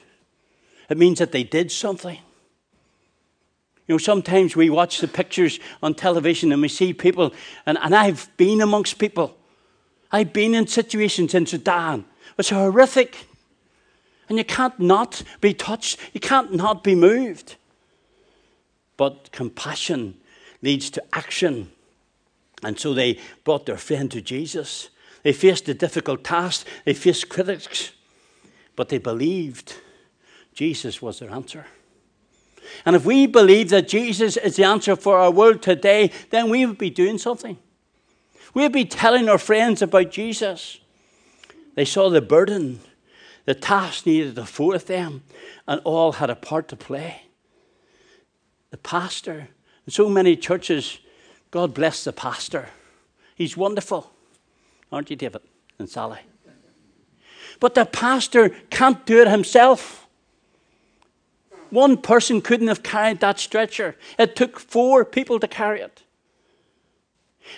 It 0.89 0.97
means 0.97 1.19
that 1.19 1.31
they 1.31 1.43
did 1.43 1.71
something. 1.71 2.17
You 3.87 3.95
know, 3.95 3.97
sometimes 3.97 4.55
we 4.55 4.69
watch 4.69 4.99
the 4.99 5.07
pictures 5.07 5.59
on 5.81 5.95
television 5.95 6.51
and 6.51 6.61
we 6.61 6.67
see 6.67 6.93
people, 6.93 7.33
and, 7.65 7.77
and 7.79 7.95
I've 7.95 8.29
been 8.37 8.61
amongst 8.61 8.99
people. 8.99 9.35
I've 10.11 10.33
been 10.33 10.55
in 10.55 10.67
situations 10.67 11.33
in 11.33 11.45
Sudan 11.45 12.05
it's 12.39 12.49
horrific. 12.49 13.27
And 14.27 14.37
you 14.37 14.45
can't 14.45 14.79
not 14.79 15.23
be 15.41 15.53
touched, 15.53 15.99
you 16.13 16.19
can't 16.19 16.53
not 16.53 16.83
be 16.83 16.93
moved. 16.95 17.55
But 18.95 19.31
compassion 19.31 20.17
leads 20.61 20.89
to 20.91 21.03
action. 21.13 21.71
And 22.63 22.79
so 22.79 22.93
they 22.93 23.19
brought 23.43 23.65
their 23.65 23.77
friend 23.77 24.11
to 24.11 24.21
Jesus. 24.21 24.89
They 25.23 25.33
faced 25.33 25.67
a 25.67 25.73
difficult 25.73 26.23
task, 26.23 26.65
they 26.85 26.93
faced 26.93 27.29
critics, 27.29 27.91
but 28.75 28.89
they 28.89 28.99
believed 28.99 29.75
Jesus 30.53 31.01
was 31.01 31.19
their 31.19 31.31
answer. 31.31 31.65
And 32.85 32.95
if 32.95 33.05
we 33.05 33.25
believe 33.25 33.69
that 33.69 33.87
Jesus 33.87 34.37
is 34.37 34.55
the 34.55 34.63
answer 34.63 34.95
for 34.95 35.17
our 35.17 35.31
world 35.31 35.61
today, 35.61 36.11
then 36.29 36.49
we 36.49 36.65
would 36.65 36.77
be 36.77 36.89
doing 36.89 37.17
something. 37.17 37.57
We'd 38.53 38.71
be 38.71 38.85
telling 38.85 39.27
our 39.27 39.37
friends 39.37 39.81
about 39.81 40.11
Jesus. 40.11 40.79
They 41.79 41.85
saw 41.85 42.09
the 42.09 42.19
burden, 42.19 42.81
the 43.45 43.55
task 43.55 44.05
needed 44.05 44.37
forth 44.49 44.87
them, 44.87 45.23
and 45.65 45.79
all 45.85 46.11
had 46.11 46.29
a 46.29 46.35
part 46.35 46.67
to 46.67 46.75
play. 46.75 47.21
The 48.71 48.77
pastor, 48.77 49.47
in 49.87 49.93
so 49.93 50.09
many 50.09 50.35
churches, 50.35 50.99
God 51.51 51.73
bless 51.73 52.03
the 52.03 52.11
pastor. 52.11 52.67
He's 53.33 53.55
wonderful, 53.55 54.11
aren't 54.91 55.09
you, 55.09 55.15
David 55.15 55.41
and 55.77 55.87
Sally? 55.87 56.19
But 57.61 57.75
the 57.75 57.85
pastor 57.85 58.49
can't 58.69 59.05
do 59.05 59.21
it 59.21 59.29
himself. 59.29 60.05
One 61.69 61.95
person 61.95 62.41
couldn't 62.41 62.67
have 62.67 62.83
carried 62.83 63.21
that 63.21 63.39
stretcher. 63.39 63.95
It 64.17 64.35
took 64.35 64.59
four 64.59 65.05
people 65.05 65.39
to 65.39 65.47
carry 65.47 65.79
it. 65.79 66.03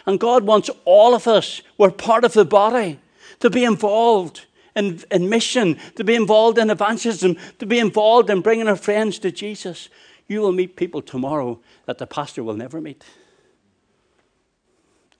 And 0.05 0.19
God 0.19 0.43
wants 0.43 0.69
all 0.85 1.15
of 1.15 1.27
us, 1.27 1.63
we're 1.79 1.89
part 1.89 2.23
of 2.23 2.33
the 2.33 2.45
body 2.45 2.99
to 3.41 3.49
be 3.49 3.63
involved 3.63 4.45
in, 4.75 5.01
in 5.11 5.29
mission, 5.29 5.77
to 5.95 6.03
be 6.03 6.15
involved 6.15 6.57
in 6.57 6.69
evangelism, 6.69 7.37
to 7.59 7.65
be 7.65 7.79
involved 7.79 8.29
in 8.29 8.41
bringing 8.41 8.67
our 8.67 8.75
friends 8.75 9.19
to 9.19 9.31
Jesus. 9.31 9.89
You 10.27 10.41
will 10.41 10.53
meet 10.53 10.75
people 10.75 11.01
tomorrow 11.01 11.59
that 11.85 11.97
the 11.97 12.07
pastor 12.07 12.43
will 12.43 12.55
never 12.55 12.79
meet. 12.79 13.03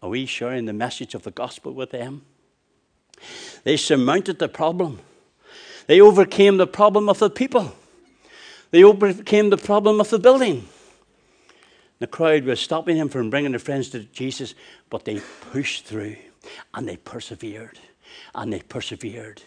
Are 0.01 0.09
we 0.09 0.25
sharing 0.25 0.65
the 0.65 0.73
message 0.73 1.13
of 1.13 1.23
the 1.23 1.31
gospel 1.31 1.73
with 1.73 1.91
them? 1.91 2.23
They 3.63 3.77
surmounted 3.77 4.39
the 4.39 4.47
problem. 4.47 4.99
They 5.87 6.01
overcame 6.01 6.57
the 6.57 6.67
problem 6.67 7.09
of 7.09 7.19
the 7.19 7.29
people. 7.29 7.73
They 8.71 8.83
overcame 8.83 9.49
the 9.49 9.57
problem 9.57 9.99
of 9.99 10.09
the 10.09 10.17
building. 10.17 10.67
The 11.99 12.07
crowd 12.07 12.45
was 12.45 12.59
stopping 12.59 12.97
him 12.97 13.09
from 13.09 13.29
bringing 13.29 13.51
their 13.51 13.59
friends 13.59 13.89
to 13.89 13.99
Jesus, 13.99 14.55
but 14.89 15.05
they 15.05 15.21
pushed 15.51 15.85
through 15.85 16.15
and 16.73 16.87
they 16.87 16.97
persevered 16.97 17.77
and 18.33 18.51
they 18.51 18.61
persevered 18.61 19.41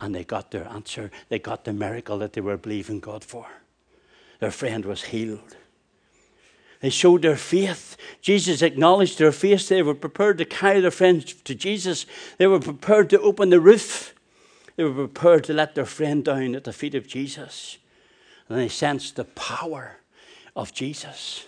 and 0.00 0.14
they 0.14 0.24
got 0.24 0.50
their 0.50 0.68
answer. 0.68 1.10
They 1.28 1.38
got 1.38 1.64
the 1.64 1.72
miracle 1.72 2.18
that 2.18 2.32
they 2.32 2.40
were 2.40 2.56
believing 2.56 3.00
God 3.00 3.24
for. 3.24 3.46
their 4.40 4.50
friend 4.52 4.84
was 4.84 5.02
healed. 5.04 5.56
They 6.80 6.90
showed 6.90 7.22
their 7.22 7.36
faith. 7.36 7.96
Jesus 8.20 8.62
acknowledged 8.62 9.18
their 9.18 9.32
faith. 9.32 9.68
They 9.68 9.82
were 9.82 9.94
prepared 9.94 10.38
to 10.38 10.44
carry 10.44 10.80
their 10.80 10.92
friend 10.92 11.26
to 11.44 11.54
Jesus. 11.54 12.06
They 12.36 12.46
were 12.46 12.60
prepared 12.60 13.10
to 13.10 13.20
open 13.20 13.50
the 13.50 13.60
roof. 13.60 14.14
They 14.76 14.84
were 14.84 15.08
prepared 15.08 15.42
to 15.44 15.54
let 15.54 15.74
their 15.74 15.84
friend 15.84 16.24
down 16.24 16.54
at 16.54 16.62
the 16.62 16.72
feet 16.72 16.94
of 16.94 17.08
Jesus. 17.08 17.78
And 18.48 18.58
they 18.58 18.68
sensed 18.68 19.16
the 19.16 19.24
power 19.24 19.98
of 20.54 20.72
Jesus. 20.72 21.46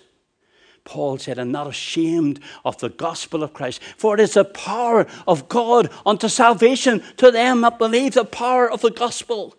Paul 0.84 1.18
said, 1.18 1.38
I'm 1.38 1.52
not 1.52 1.66
ashamed 1.66 2.40
of 2.64 2.78
the 2.78 2.88
gospel 2.88 3.42
of 3.42 3.52
Christ, 3.52 3.80
for 3.96 4.14
it 4.14 4.20
is 4.20 4.34
the 4.34 4.44
power 4.44 5.06
of 5.26 5.48
God 5.48 5.90
unto 6.04 6.28
salvation 6.28 7.02
to 7.18 7.30
them 7.30 7.60
that 7.60 7.78
believe 7.78 8.14
the 8.14 8.24
power 8.24 8.70
of 8.70 8.80
the 8.80 8.90
gospel. 8.90 9.54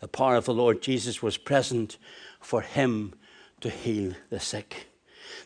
The 0.00 0.08
power 0.08 0.36
of 0.36 0.44
the 0.44 0.54
Lord 0.54 0.82
Jesus 0.82 1.22
was 1.22 1.36
present 1.36 1.98
for 2.40 2.60
him 2.60 3.14
to 3.60 3.70
heal 3.70 4.14
the 4.30 4.40
sick. 4.40 4.88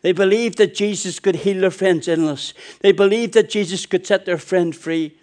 They 0.02 0.12
believed 0.12 0.58
that 0.58 0.74
Jesus 0.74 1.20
could 1.20 1.36
heal 1.36 1.60
their 1.60 1.70
friend's 1.70 2.08
illness. 2.08 2.54
They 2.80 2.92
believed 2.92 3.34
that 3.34 3.50
Jesus 3.50 3.86
could 3.86 4.06
set 4.06 4.24
their 4.24 4.38
friend 4.38 4.74
free. 4.74 5.16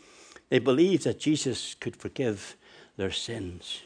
They 0.49 0.59
believed 0.59 1.03
that 1.03 1.19
Jesus 1.19 1.75
could 1.75 1.95
forgive 1.95 2.55
their 2.95 3.11
sins. 3.11 3.81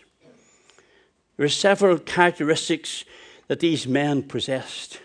There 1.37 1.45
are 1.45 1.49
several 1.49 1.97
characteristics 1.97 3.03
that 3.51 3.59
these 3.59 3.85
men 3.85 4.23
possessed. 4.23 5.01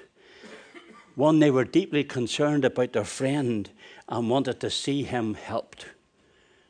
One, 1.16 1.40
they 1.40 1.50
were 1.50 1.64
deeply 1.64 2.04
concerned 2.04 2.64
about 2.64 2.92
their 2.92 3.02
friend 3.02 3.68
and 4.08 4.30
wanted 4.30 4.60
to 4.60 4.70
see 4.70 5.02
him 5.02 5.34
helped. 5.34 5.86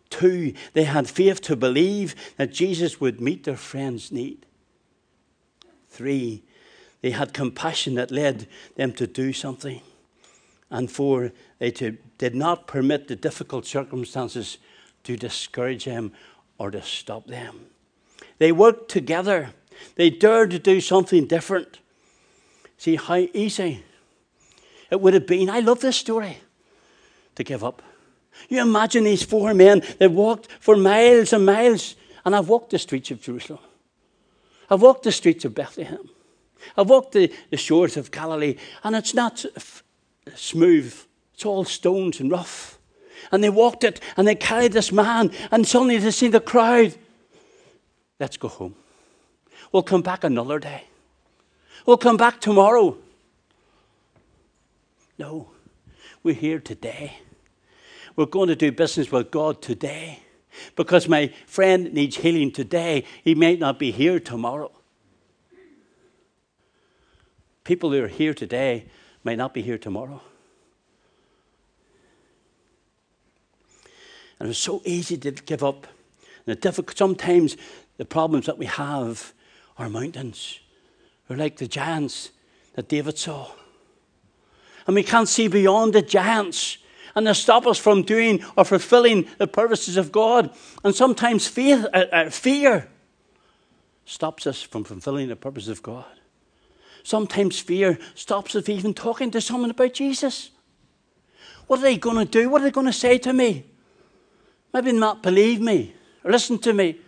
Two, 0.08 0.54
they 0.72 0.84
had 0.84 1.06
faith 1.06 1.42
to 1.42 1.54
believe 1.54 2.14
that 2.38 2.50
Jesus 2.50 2.98
would 2.98 3.20
meet 3.20 3.44
their 3.44 3.58
friend's 3.58 4.10
need. 4.10 4.46
Three, 5.90 6.44
they 7.02 7.10
had 7.10 7.34
compassion 7.34 7.96
that 7.96 8.10
led 8.10 8.48
them 8.76 8.94
to 8.94 9.06
do 9.06 9.34
something. 9.34 9.82
And 10.70 10.90
four, 10.90 11.30
they 11.58 11.72
did 11.72 12.34
not 12.34 12.66
permit 12.66 13.06
the 13.06 13.16
difficult 13.16 13.66
circumstances 13.66 14.56
to 15.04 15.14
discourage 15.14 15.84
them 15.84 16.12
or 16.56 16.70
to 16.70 16.80
stop 16.80 17.26
them. 17.26 17.66
They 18.38 18.50
worked 18.50 18.90
together. 18.90 19.50
They 19.94 20.10
dared 20.10 20.50
to 20.50 20.58
do 20.58 20.80
something 20.80 21.26
different. 21.26 21.78
See 22.78 22.96
how 22.96 23.16
easy 23.16 23.84
it 24.90 25.00
would 25.00 25.14
have 25.14 25.26
been. 25.26 25.50
I 25.50 25.60
love 25.60 25.80
this 25.80 25.96
story 25.96 26.38
to 27.34 27.44
give 27.44 27.64
up. 27.64 27.82
You 28.48 28.60
imagine 28.60 29.04
these 29.04 29.22
four 29.22 29.54
men 29.54 29.82
that 29.98 30.10
walked 30.10 30.48
for 30.60 30.76
miles 30.76 31.32
and 31.32 31.46
miles, 31.46 31.96
and 32.24 32.36
I've 32.36 32.48
walked 32.48 32.70
the 32.70 32.78
streets 32.78 33.10
of 33.10 33.22
Jerusalem. 33.22 33.60
I've 34.70 34.82
walked 34.82 35.04
the 35.04 35.12
streets 35.12 35.44
of 35.44 35.54
Bethlehem. 35.54 36.10
I've 36.76 36.88
walked 36.88 37.12
the, 37.12 37.32
the 37.50 37.56
shores 37.56 37.96
of 37.96 38.10
Galilee, 38.10 38.56
and 38.82 38.96
it's 38.96 39.14
not 39.14 39.44
f- 39.56 39.82
smooth. 40.34 40.94
It's 41.34 41.46
all 41.46 41.64
stones 41.64 42.20
and 42.20 42.30
rough. 42.30 42.78
And 43.32 43.42
they 43.42 43.50
walked 43.50 43.84
it, 43.84 44.00
and 44.16 44.26
they 44.26 44.34
carried 44.34 44.72
this 44.72 44.92
man, 44.92 45.30
and 45.50 45.66
suddenly 45.66 45.98
they 45.98 46.10
see 46.10 46.28
the 46.28 46.40
crowd. 46.40 46.96
Let's 48.18 48.36
go 48.36 48.48
home. 48.48 48.74
We'll 49.72 49.82
come 49.82 50.02
back 50.02 50.24
another 50.24 50.58
day. 50.58 50.84
We'll 51.84 51.96
come 51.96 52.16
back 52.16 52.40
tomorrow. 52.40 52.96
No, 55.18 55.50
we're 56.22 56.34
here 56.34 56.58
today. 56.58 57.18
We're 58.16 58.26
going 58.26 58.48
to 58.48 58.56
do 58.56 58.72
business 58.72 59.10
with 59.12 59.30
God 59.30 59.62
today. 59.62 60.20
Because 60.74 61.08
my 61.08 61.28
friend 61.46 61.92
needs 61.92 62.16
healing 62.16 62.50
today, 62.50 63.04
he 63.22 63.34
may 63.34 63.56
not 63.56 63.78
be 63.78 63.90
here 63.90 64.18
tomorrow. 64.18 64.72
People 67.64 67.90
who 67.90 68.02
are 68.02 68.08
here 68.08 68.32
today 68.32 68.86
may 69.22 69.36
not 69.36 69.52
be 69.52 69.60
here 69.60 69.76
tomorrow. 69.76 70.22
And 74.38 74.48
it's 74.48 74.58
so 74.58 74.82
easy 74.84 75.16
to 75.18 75.30
give 75.30 75.64
up. 75.64 75.86
And 76.46 76.60
difficult, 76.60 76.96
sometimes 76.96 77.56
the 77.96 78.04
problems 78.04 78.46
that 78.46 78.58
we 78.58 78.66
have 78.66 79.34
are 79.78 79.88
mountains. 79.88 80.60
We're 81.28 81.36
like 81.36 81.56
the 81.56 81.68
giants 81.68 82.30
that 82.74 82.88
David 82.88 83.18
saw. 83.18 83.50
And 84.86 84.94
we 84.94 85.02
can't 85.02 85.28
see 85.28 85.48
beyond 85.48 85.92
the 85.92 86.02
giants 86.02 86.78
and 87.16 87.26
they 87.26 87.32
stop 87.32 87.66
us 87.66 87.78
from 87.78 88.02
doing 88.02 88.44
or 88.56 88.64
fulfilling 88.64 89.26
the 89.38 89.46
purposes 89.46 89.96
of 89.96 90.12
God. 90.12 90.54
And 90.84 90.94
sometimes 90.94 91.48
fear, 91.48 91.88
uh, 91.92 92.04
uh, 92.12 92.30
fear 92.30 92.88
stops 94.04 94.46
us 94.46 94.60
from 94.62 94.84
fulfilling 94.84 95.28
the 95.28 95.34
purposes 95.34 95.70
of 95.70 95.82
God. 95.82 96.04
Sometimes 97.02 97.58
fear 97.58 97.98
stops 98.14 98.54
us 98.54 98.66
from 98.66 98.74
even 98.74 98.92
talking 98.92 99.30
to 99.30 99.40
someone 99.40 99.70
about 99.70 99.94
Jesus. 99.94 100.50
What 101.66 101.78
are 101.78 101.82
they 101.82 101.96
going 101.96 102.18
to 102.18 102.30
do? 102.30 102.50
What 102.50 102.60
are 102.60 102.64
they 102.64 102.70
going 102.70 102.86
to 102.86 102.92
say 102.92 103.16
to 103.18 103.32
me? 103.32 103.64
Maybe 104.74 104.92
not 104.92 105.22
believe 105.22 105.60
me 105.60 105.94
or 106.22 106.30
listen 106.30 106.58
to 106.58 106.74
me. 106.74 107.00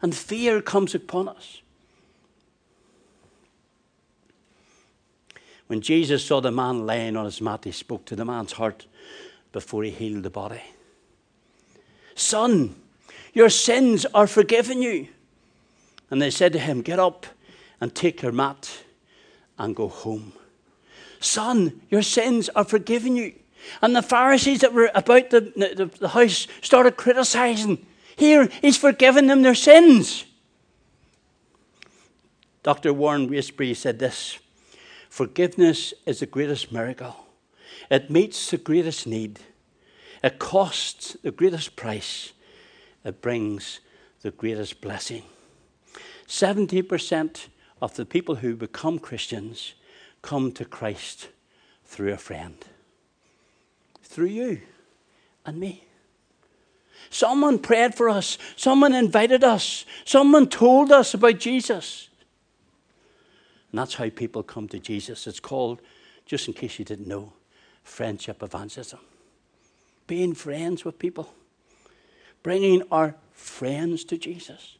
And 0.00 0.14
fear 0.14 0.62
comes 0.62 0.94
upon 0.94 1.28
us. 1.28 1.62
When 5.68 5.82
Jesus 5.82 6.24
saw 6.24 6.40
the 6.40 6.50
man 6.50 6.86
laying 6.86 7.16
on 7.16 7.26
his 7.26 7.40
mat, 7.40 7.64
he 7.64 7.72
spoke 7.72 8.04
to 8.06 8.16
the 8.16 8.24
man's 8.24 8.52
heart 8.52 8.86
before 9.52 9.84
he 9.84 9.90
healed 9.90 10.22
the 10.22 10.30
body. 10.30 10.62
Son, 12.14 12.74
your 13.34 13.50
sins 13.50 14.06
are 14.06 14.26
forgiven 14.26 14.82
you. 14.82 15.08
And 16.10 16.20
they 16.20 16.30
said 16.30 16.54
to 16.54 16.58
him, 16.58 16.80
Get 16.80 16.98
up 16.98 17.26
and 17.80 17.94
take 17.94 18.22
your 18.22 18.32
mat 18.32 18.82
and 19.58 19.76
go 19.76 19.88
home. 19.88 20.32
Son, 21.20 21.82
your 21.90 22.02
sins 22.02 22.48
are 22.56 22.64
forgiven 22.64 23.14
you. 23.14 23.34
And 23.82 23.94
the 23.94 24.02
Pharisees 24.02 24.60
that 24.60 24.72
were 24.72 24.90
about 24.94 25.30
the, 25.30 25.40
the, 25.40 25.90
the 25.98 26.08
house 26.08 26.46
started 26.62 26.96
criticizing. 26.96 27.86
Here, 28.16 28.48
he's 28.62 28.78
forgiven 28.78 29.26
them 29.26 29.42
their 29.42 29.54
sins. 29.54 30.24
Dr. 32.62 32.92
Warren 32.92 33.28
Wiersbe 33.28 33.76
said 33.76 33.98
this 33.98 34.38
Forgiveness 35.08 35.94
is 36.06 36.20
the 36.20 36.26
greatest 36.26 36.70
miracle. 36.70 37.16
It 37.90 38.10
meets 38.10 38.50
the 38.50 38.58
greatest 38.58 39.06
need. 39.06 39.40
It 40.22 40.38
costs 40.38 41.16
the 41.22 41.30
greatest 41.30 41.76
price. 41.76 42.32
It 43.04 43.22
brings 43.22 43.80
the 44.22 44.30
greatest 44.30 44.80
blessing. 44.80 45.22
70% 46.26 47.46
of 47.80 47.94
the 47.94 48.04
people 48.04 48.36
who 48.36 48.54
become 48.54 48.98
Christians 48.98 49.74
come 50.22 50.52
to 50.52 50.64
Christ 50.64 51.28
through 51.84 52.12
a 52.12 52.18
friend, 52.18 52.56
through 54.02 54.26
you 54.26 54.60
and 55.46 55.58
me. 55.58 55.84
Someone 57.10 57.58
prayed 57.58 57.94
for 57.94 58.08
us, 58.08 58.36
someone 58.56 58.94
invited 58.94 59.42
us, 59.42 59.86
someone 60.04 60.48
told 60.48 60.92
us 60.92 61.14
about 61.14 61.38
Jesus. 61.38 62.07
And 63.70 63.78
that's 63.78 63.94
how 63.94 64.08
people 64.10 64.42
come 64.42 64.68
to 64.68 64.78
Jesus. 64.78 65.26
It's 65.26 65.40
called, 65.40 65.80
just 66.24 66.48
in 66.48 66.54
case 66.54 66.78
you 66.78 66.84
didn't 66.84 67.06
know, 67.06 67.32
friendship 67.82 68.42
evangelism. 68.42 69.00
Being 70.06 70.34
friends 70.34 70.84
with 70.84 70.98
people, 70.98 71.32
bringing 72.42 72.82
our 72.90 73.14
friends 73.32 74.04
to 74.04 74.16
Jesus. 74.16 74.76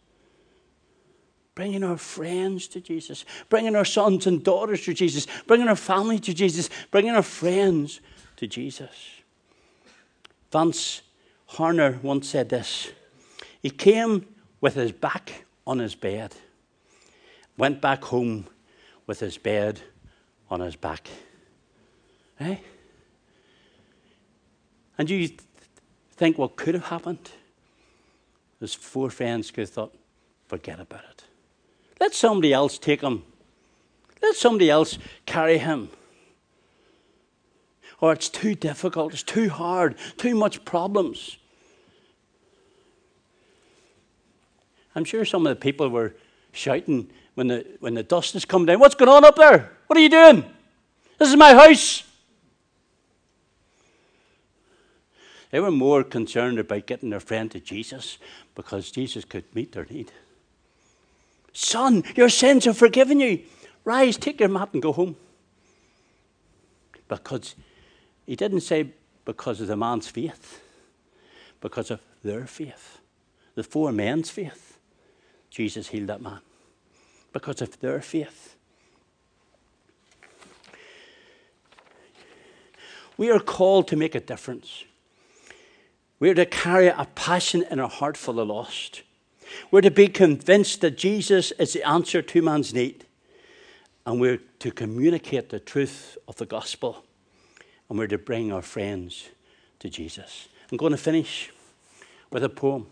Bringing 1.55 1.83
our 1.83 1.99
friends 1.99 2.69
to 2.69 2.81
Jesus, 2.81 3.25
bringing 3.49 3.75
our 3.75 3.85
sons 3.85 4.29
and 4.29 4.45
daughters 4.45 4.85
to 4.85 4.95
Jesus, 4.95 5.27
bringing 5.49 5.67
our 5.67 5.77
family 5.77 6.21
to 6.21 6.33
Jesus, 6.33 6.71
bringing 6.93 7.11
our 7.11 7.23
friends 7.23 8.01
to 8.37 8.47
Jesus. 8.47 8.91
Vance 10.53 11.03
Havner 11.51 12.01
once 12.03 12.29
said 12.29 12.49
this 12.49 12.93
He 13.61 13.71
came 13.71 14.27
with 14.61 14.75
his 14.75 14.93
back 14.93 15.45
on 15.67 15.81
his 15.81 15.97
bed, 15.97 16.35
went 17.57 17.81
back 17.81 18.05
home 18.05 18.47
with 19.09 19.19
his 19.19 19.39
bed 19.39 19.81
on 20.51 20.61
his 20.61 20.77
back. 20.77 21.09
Eh? 22.39 22.57
And 24.97 25.11
you 25.11 25.31
think 26.13 26.39
what 26.39 26.55
could 26.55 26.75
have 26.75 26.85
happened? 26.85 27.31
His 28.61 28.75
four 28.75 29.11
friends 29.11 29.51
could 29.51 29.63
have 29.63 29.71
thought, 29.71 29.97
forget 30.47 30.79
about 30.79 31.05
it. 31.11 31.25
Let 31.99 32.15
somebody 32.15 32.53
else 32.53 32.79
take 32.79 33.01
him. 33.01 33.25
Let 34.23 34.37
somebody 34.37 34.71
else 34.71 34.99
carry 35.27 35.59
him. 35.59 35.89
Or 38.01 38.13
it's 38.13 38.29
too 38.29 38.55
difficult, 38.55 39.15
it's 39.15 39.23
too 39.23 39.49
hard, 39.49 39.97
too 40.19 40.35
much 40.35 40.65
problems. 40.65 41.39
I'm 44.95 45.05
sure 45.05 45.25
some 45.25 45.47
of 45.47 45.51
the 45.51 45.61
people 45.61 45.89
were 45.89 46.15
shouting 46.53 47.11
when 47.39 47.47
the, 47.47 47.65
when 47.79 47.95
the 47.95 48.03
dust 48.03 48.33
has 48.33 48.45
come 48.45 48.67
down, 48.67 48.81
What's 48.81 48.97
going 48.97 49.09
on 49.09 49.25
up 49.25 49.37
there? 49.37 49.71
What 49.87 49.97
are 49.97 50.03
you 50.03 50.09
doing? 50.09 50.45
This 51.19 51.29
is 51.29 51.37
my 51.37 51.55
house. 51.55 52.03
They 55.53 55.61
were 55.61 55.71
more 55.71 56.03
concerned 56.03 56.59
about 56.59 56.87
getting 56.87 57.11
their 57.11 57.21
friend 57.21 57.49
to 57.53 57.61
Jesus 57.61 58.19
because 58.57 58.91
Jesus 58.91 59.25
could 59.25 59.45
meet 59.55 59.71
their 59.71 59.87
need. 59.89 60.11
Son, 61.53 62.03
your 62.17 62.29
sins 62.29 62.67
are 62.67 62.75
forgiven 62.75 63.21
you. 63.21 63.45
Rise, 63.85 64.17
take 64.17 64.41
your 64.41 64.49
mat 64.49 64.71
and 64.73 64.83
go 64.83 64.93
home. 64.93 65.15
Because 67.07 67.55
he 68.27 68.35
didn't 68.35 68.63
say 68.63 68.91
because 69.25 69.61
of 69.61 69.69
the 69.69 69.77
man's 69.77 70.09
faith, 70.09 70.61
because 71.61 71.93
of 71.93 72.01
their 72.25 72.49
faith. 72.49 72.99
The 73.55 73.63
four 73.63 73.93
men's 73.93 74.29
faith. 74.29 74.81
Jesus 75.51 75.87
healed 75.87 76.09
that 76.09 76.21
man. 76.21 76.41
Because 77.33 77.63
of 77.63 77.79
their 77.81 78.01
faith. 78.01 78.57
We 83.17 83.31
are 83.31 83.41
called 83.41 83.89
to 83.89 83.97
make 83.97 84.15
a 84.15 84.21
difference. 84.21 84.85
We're 86.21 86.35
to 86.35 86.47
carry 86.47 86.87
a 86.87 87.07
passion 87.15 87.65
in 87.71 87.81
our 87.81 87.89
heart 87.89 88.17
for 88.17 88.33
the 88.33 88.47
lost. 88.47 89.03
We're 89.71 89.83
to 89.83 89.91
be 89.91 90.09
convinced 90.09 90.81
that 90.81 90.97
Jesus 90.97 91.53
is 91.53 91.73
the 91.73 91.87
answer 91.87 92.23
to 92.23 92.43
man's 92.43 92.73
need. 92.73 93.07
And 94.07 94.21
we're 94.21 94.41
to 94.61 94.71
communicate 94.71 95.51
the 95.51 95.61
truth 95.61 96.17
of 96.27 96.37
the 96.37 96.47
gospel. 96.47 97.05
And 97.89 97.99
we're 97.99 98.07
to 98.07 98.19
bring 98.19 98.53
our 98.53 98.63
friends 98.63 99.29
to 99.81 99.89
Jesus. 99.91 100.49
I'm 100.71 100.79
going 100.79 100.93
to 100.93 100.99
finish 100.99 101.51
with 102.31 102.45
a 102.45 102.49
poem. 102.49 102.87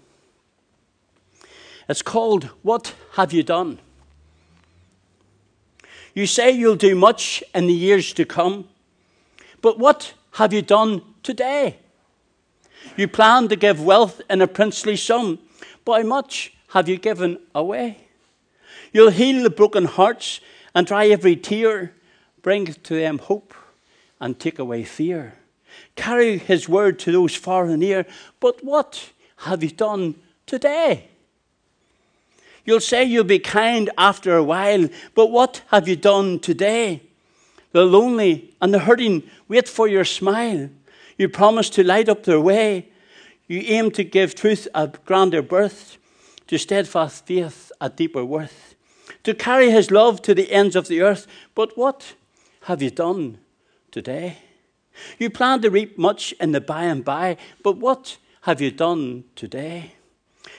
It's 1.88 2.02
called 2.02 2.44
What 2.62 2.94
Have 3.12 3.32
You 3.32 3.42
Done? 3.42 3.78
You 6.16 6.26
say 6.26 6.50
you'll 6.50 6.76
do 6.76 6.94
much 6.94 7.44
in 7.54 7.66
the 7.66 7.74
years 7.74 8.14
to 8.14 8.24
come, 8.24 8.66
but 9.60 9.78
what 9.78 10.14
have 10.32 10.50
you 10.50 10.62
done 10.62 11.02
today? 11.22 11.76
You 12.96 13.06
plan 13.06 13.48
to 13.48 13.56
give 13.56 13.84
wealth 13.84 14.22
in 14.30 14.40
a 14.40 14.46
princely 14.46 14.96
sum, 14.96 15.38
but 15.84 16.00
how 16.00 16.08
much 16.08 16.54
have 16.68 16.88
you 16.88 16.96
given 16.96 17.38
away? 17.54 17.98
You'll 18.94 19.10
heal 19.10 19.42
the 19.42 19.50
broken 19.50 19.84
hearts 19.84 20.40
and 20.74 20.86
dry 20.86 21.08
every 21.08 21.36
tear, 21.36 21.92
bring 22.40 22.64
to 22.64 22.94
them 22.94 23.18
hope 23.18 23.52
and 24.18 24.40
take 24.40 24.58
away 24.58 24.84
fear. 24.84 25.34
Carry 25.96 26.38
his 26.38 26.66
word 26.66 26.98
to 27.00 27.12
those 27.12 27.36
far 27.36 27.66
and 27.66 27.80
near, 27.80 28.06
but 28.40 28.64
what 28.64 29.10
have 29.40 29.62
you 29.62 29.68
done 29.68 30.14
today? 30.46 31.10
You'll 32.66 32.80
say 32.80 33.04
you'll 33.04 33.24
be 33.24 33.38
kind 33.38 33.90
after 33.96 34.36
a 34.36 34.42
while, 34.42 34.88
but 35.14 35.30
what 35.30 35.62
have 35.68 35.86
you 35.88 35.94
done 35.94 36.40
today? 36.40 37.00
The 37.70 37.84
lonely 37.84 38.54
and 38.60 38.74
the 38.74 38.80
hurting 38.80 39.22
wait 39.48 39.68
for 39.68 39.86
your 39.86 40.04
smile. 40.04 40.68
You 41.16 41.28
promise 41.28 41.70
to 41.70 41.84
light 41.84 42.08
up 42.08 42.24
their 42.24 42.40
way. 42.40 42.88
You 43.46 43.60
aim 43.60 43.92
to 43.92 44.02
give 44.02 44.34
truth 44.34 44.66
a 44.74 44.88
grander 44.88 45.42
birth, 45.42 45.96
to 46.48 46.58
steadfast 46.58 47.24
faith 47.26 47.70
a 47.80 47.88
deeper 47.88 48.24
worth, 48.24 48.74
to 49.22 49.32
carry 49.32 49.70
his 49.70 49.92
love 49.92 50.20
to 50.22 50.34
the 50.34 50.50
ends 50.50 50.74
of 50.74 50.88
the 50.88 51.02
earth. 51.02 51.28
But 51.54 51.78
what 51.78 52.14
have 52.62 52.82
you 52.82 52.90
done 52.90 53.38
today? 53.92 54.38
You 55.18 55.30
plan 55.30 55.62
to 55.62 55.70
reap 55.70 55.96
much 55.96 56.32
in 56.40 56.50
the 56.50 56.60
by 56.60 56.84
and 56.84 57.04
by, 57.04 57.36
but 57.62 57.76
what 57.76 58.16
have 58.42 58.60
you 58.60 58.72
done 58.72 59.24
today? 59.36 59.92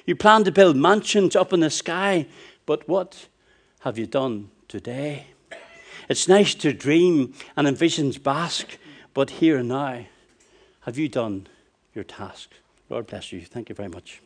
You 0.08 0.16
plan 0.16 0.46
to 0.46 0.54
build 0.54 0.78
mansions 0.78 1.36
up 1.36 1.52
in 1.52 1.60
the 1.60 1.70
sky, 1.70 2.28
but 2.66 2.88
what 2.88 3.28
have 3.82 3.98
you 3.98 4.08
done 4.08 4.50
today? 4.70 5.28
It's 6.08 6.30
nice 6.30 6.56
to 6.56 6.72
dream 6.72 7.34
and 7.58 7.68
in 7.68 7.76
visions 7.76 8.18
bask, 8.18 8.78
but 9.14 9.30
here 9.30 9.58
and 9.58 9.68
now, 9.68 10.06
have 10.82 10.98
you 10.98 11.10
done 11.10 11.48
your 11.94 12.06
task? 12.06 12.52
Lord 12.90 13.08
bless 13.08 13.34
you. 13.34 13.42
Thank 13.42 13.68
you 13.68 13.76
very 13.76 13.90
much. 13.90 14.22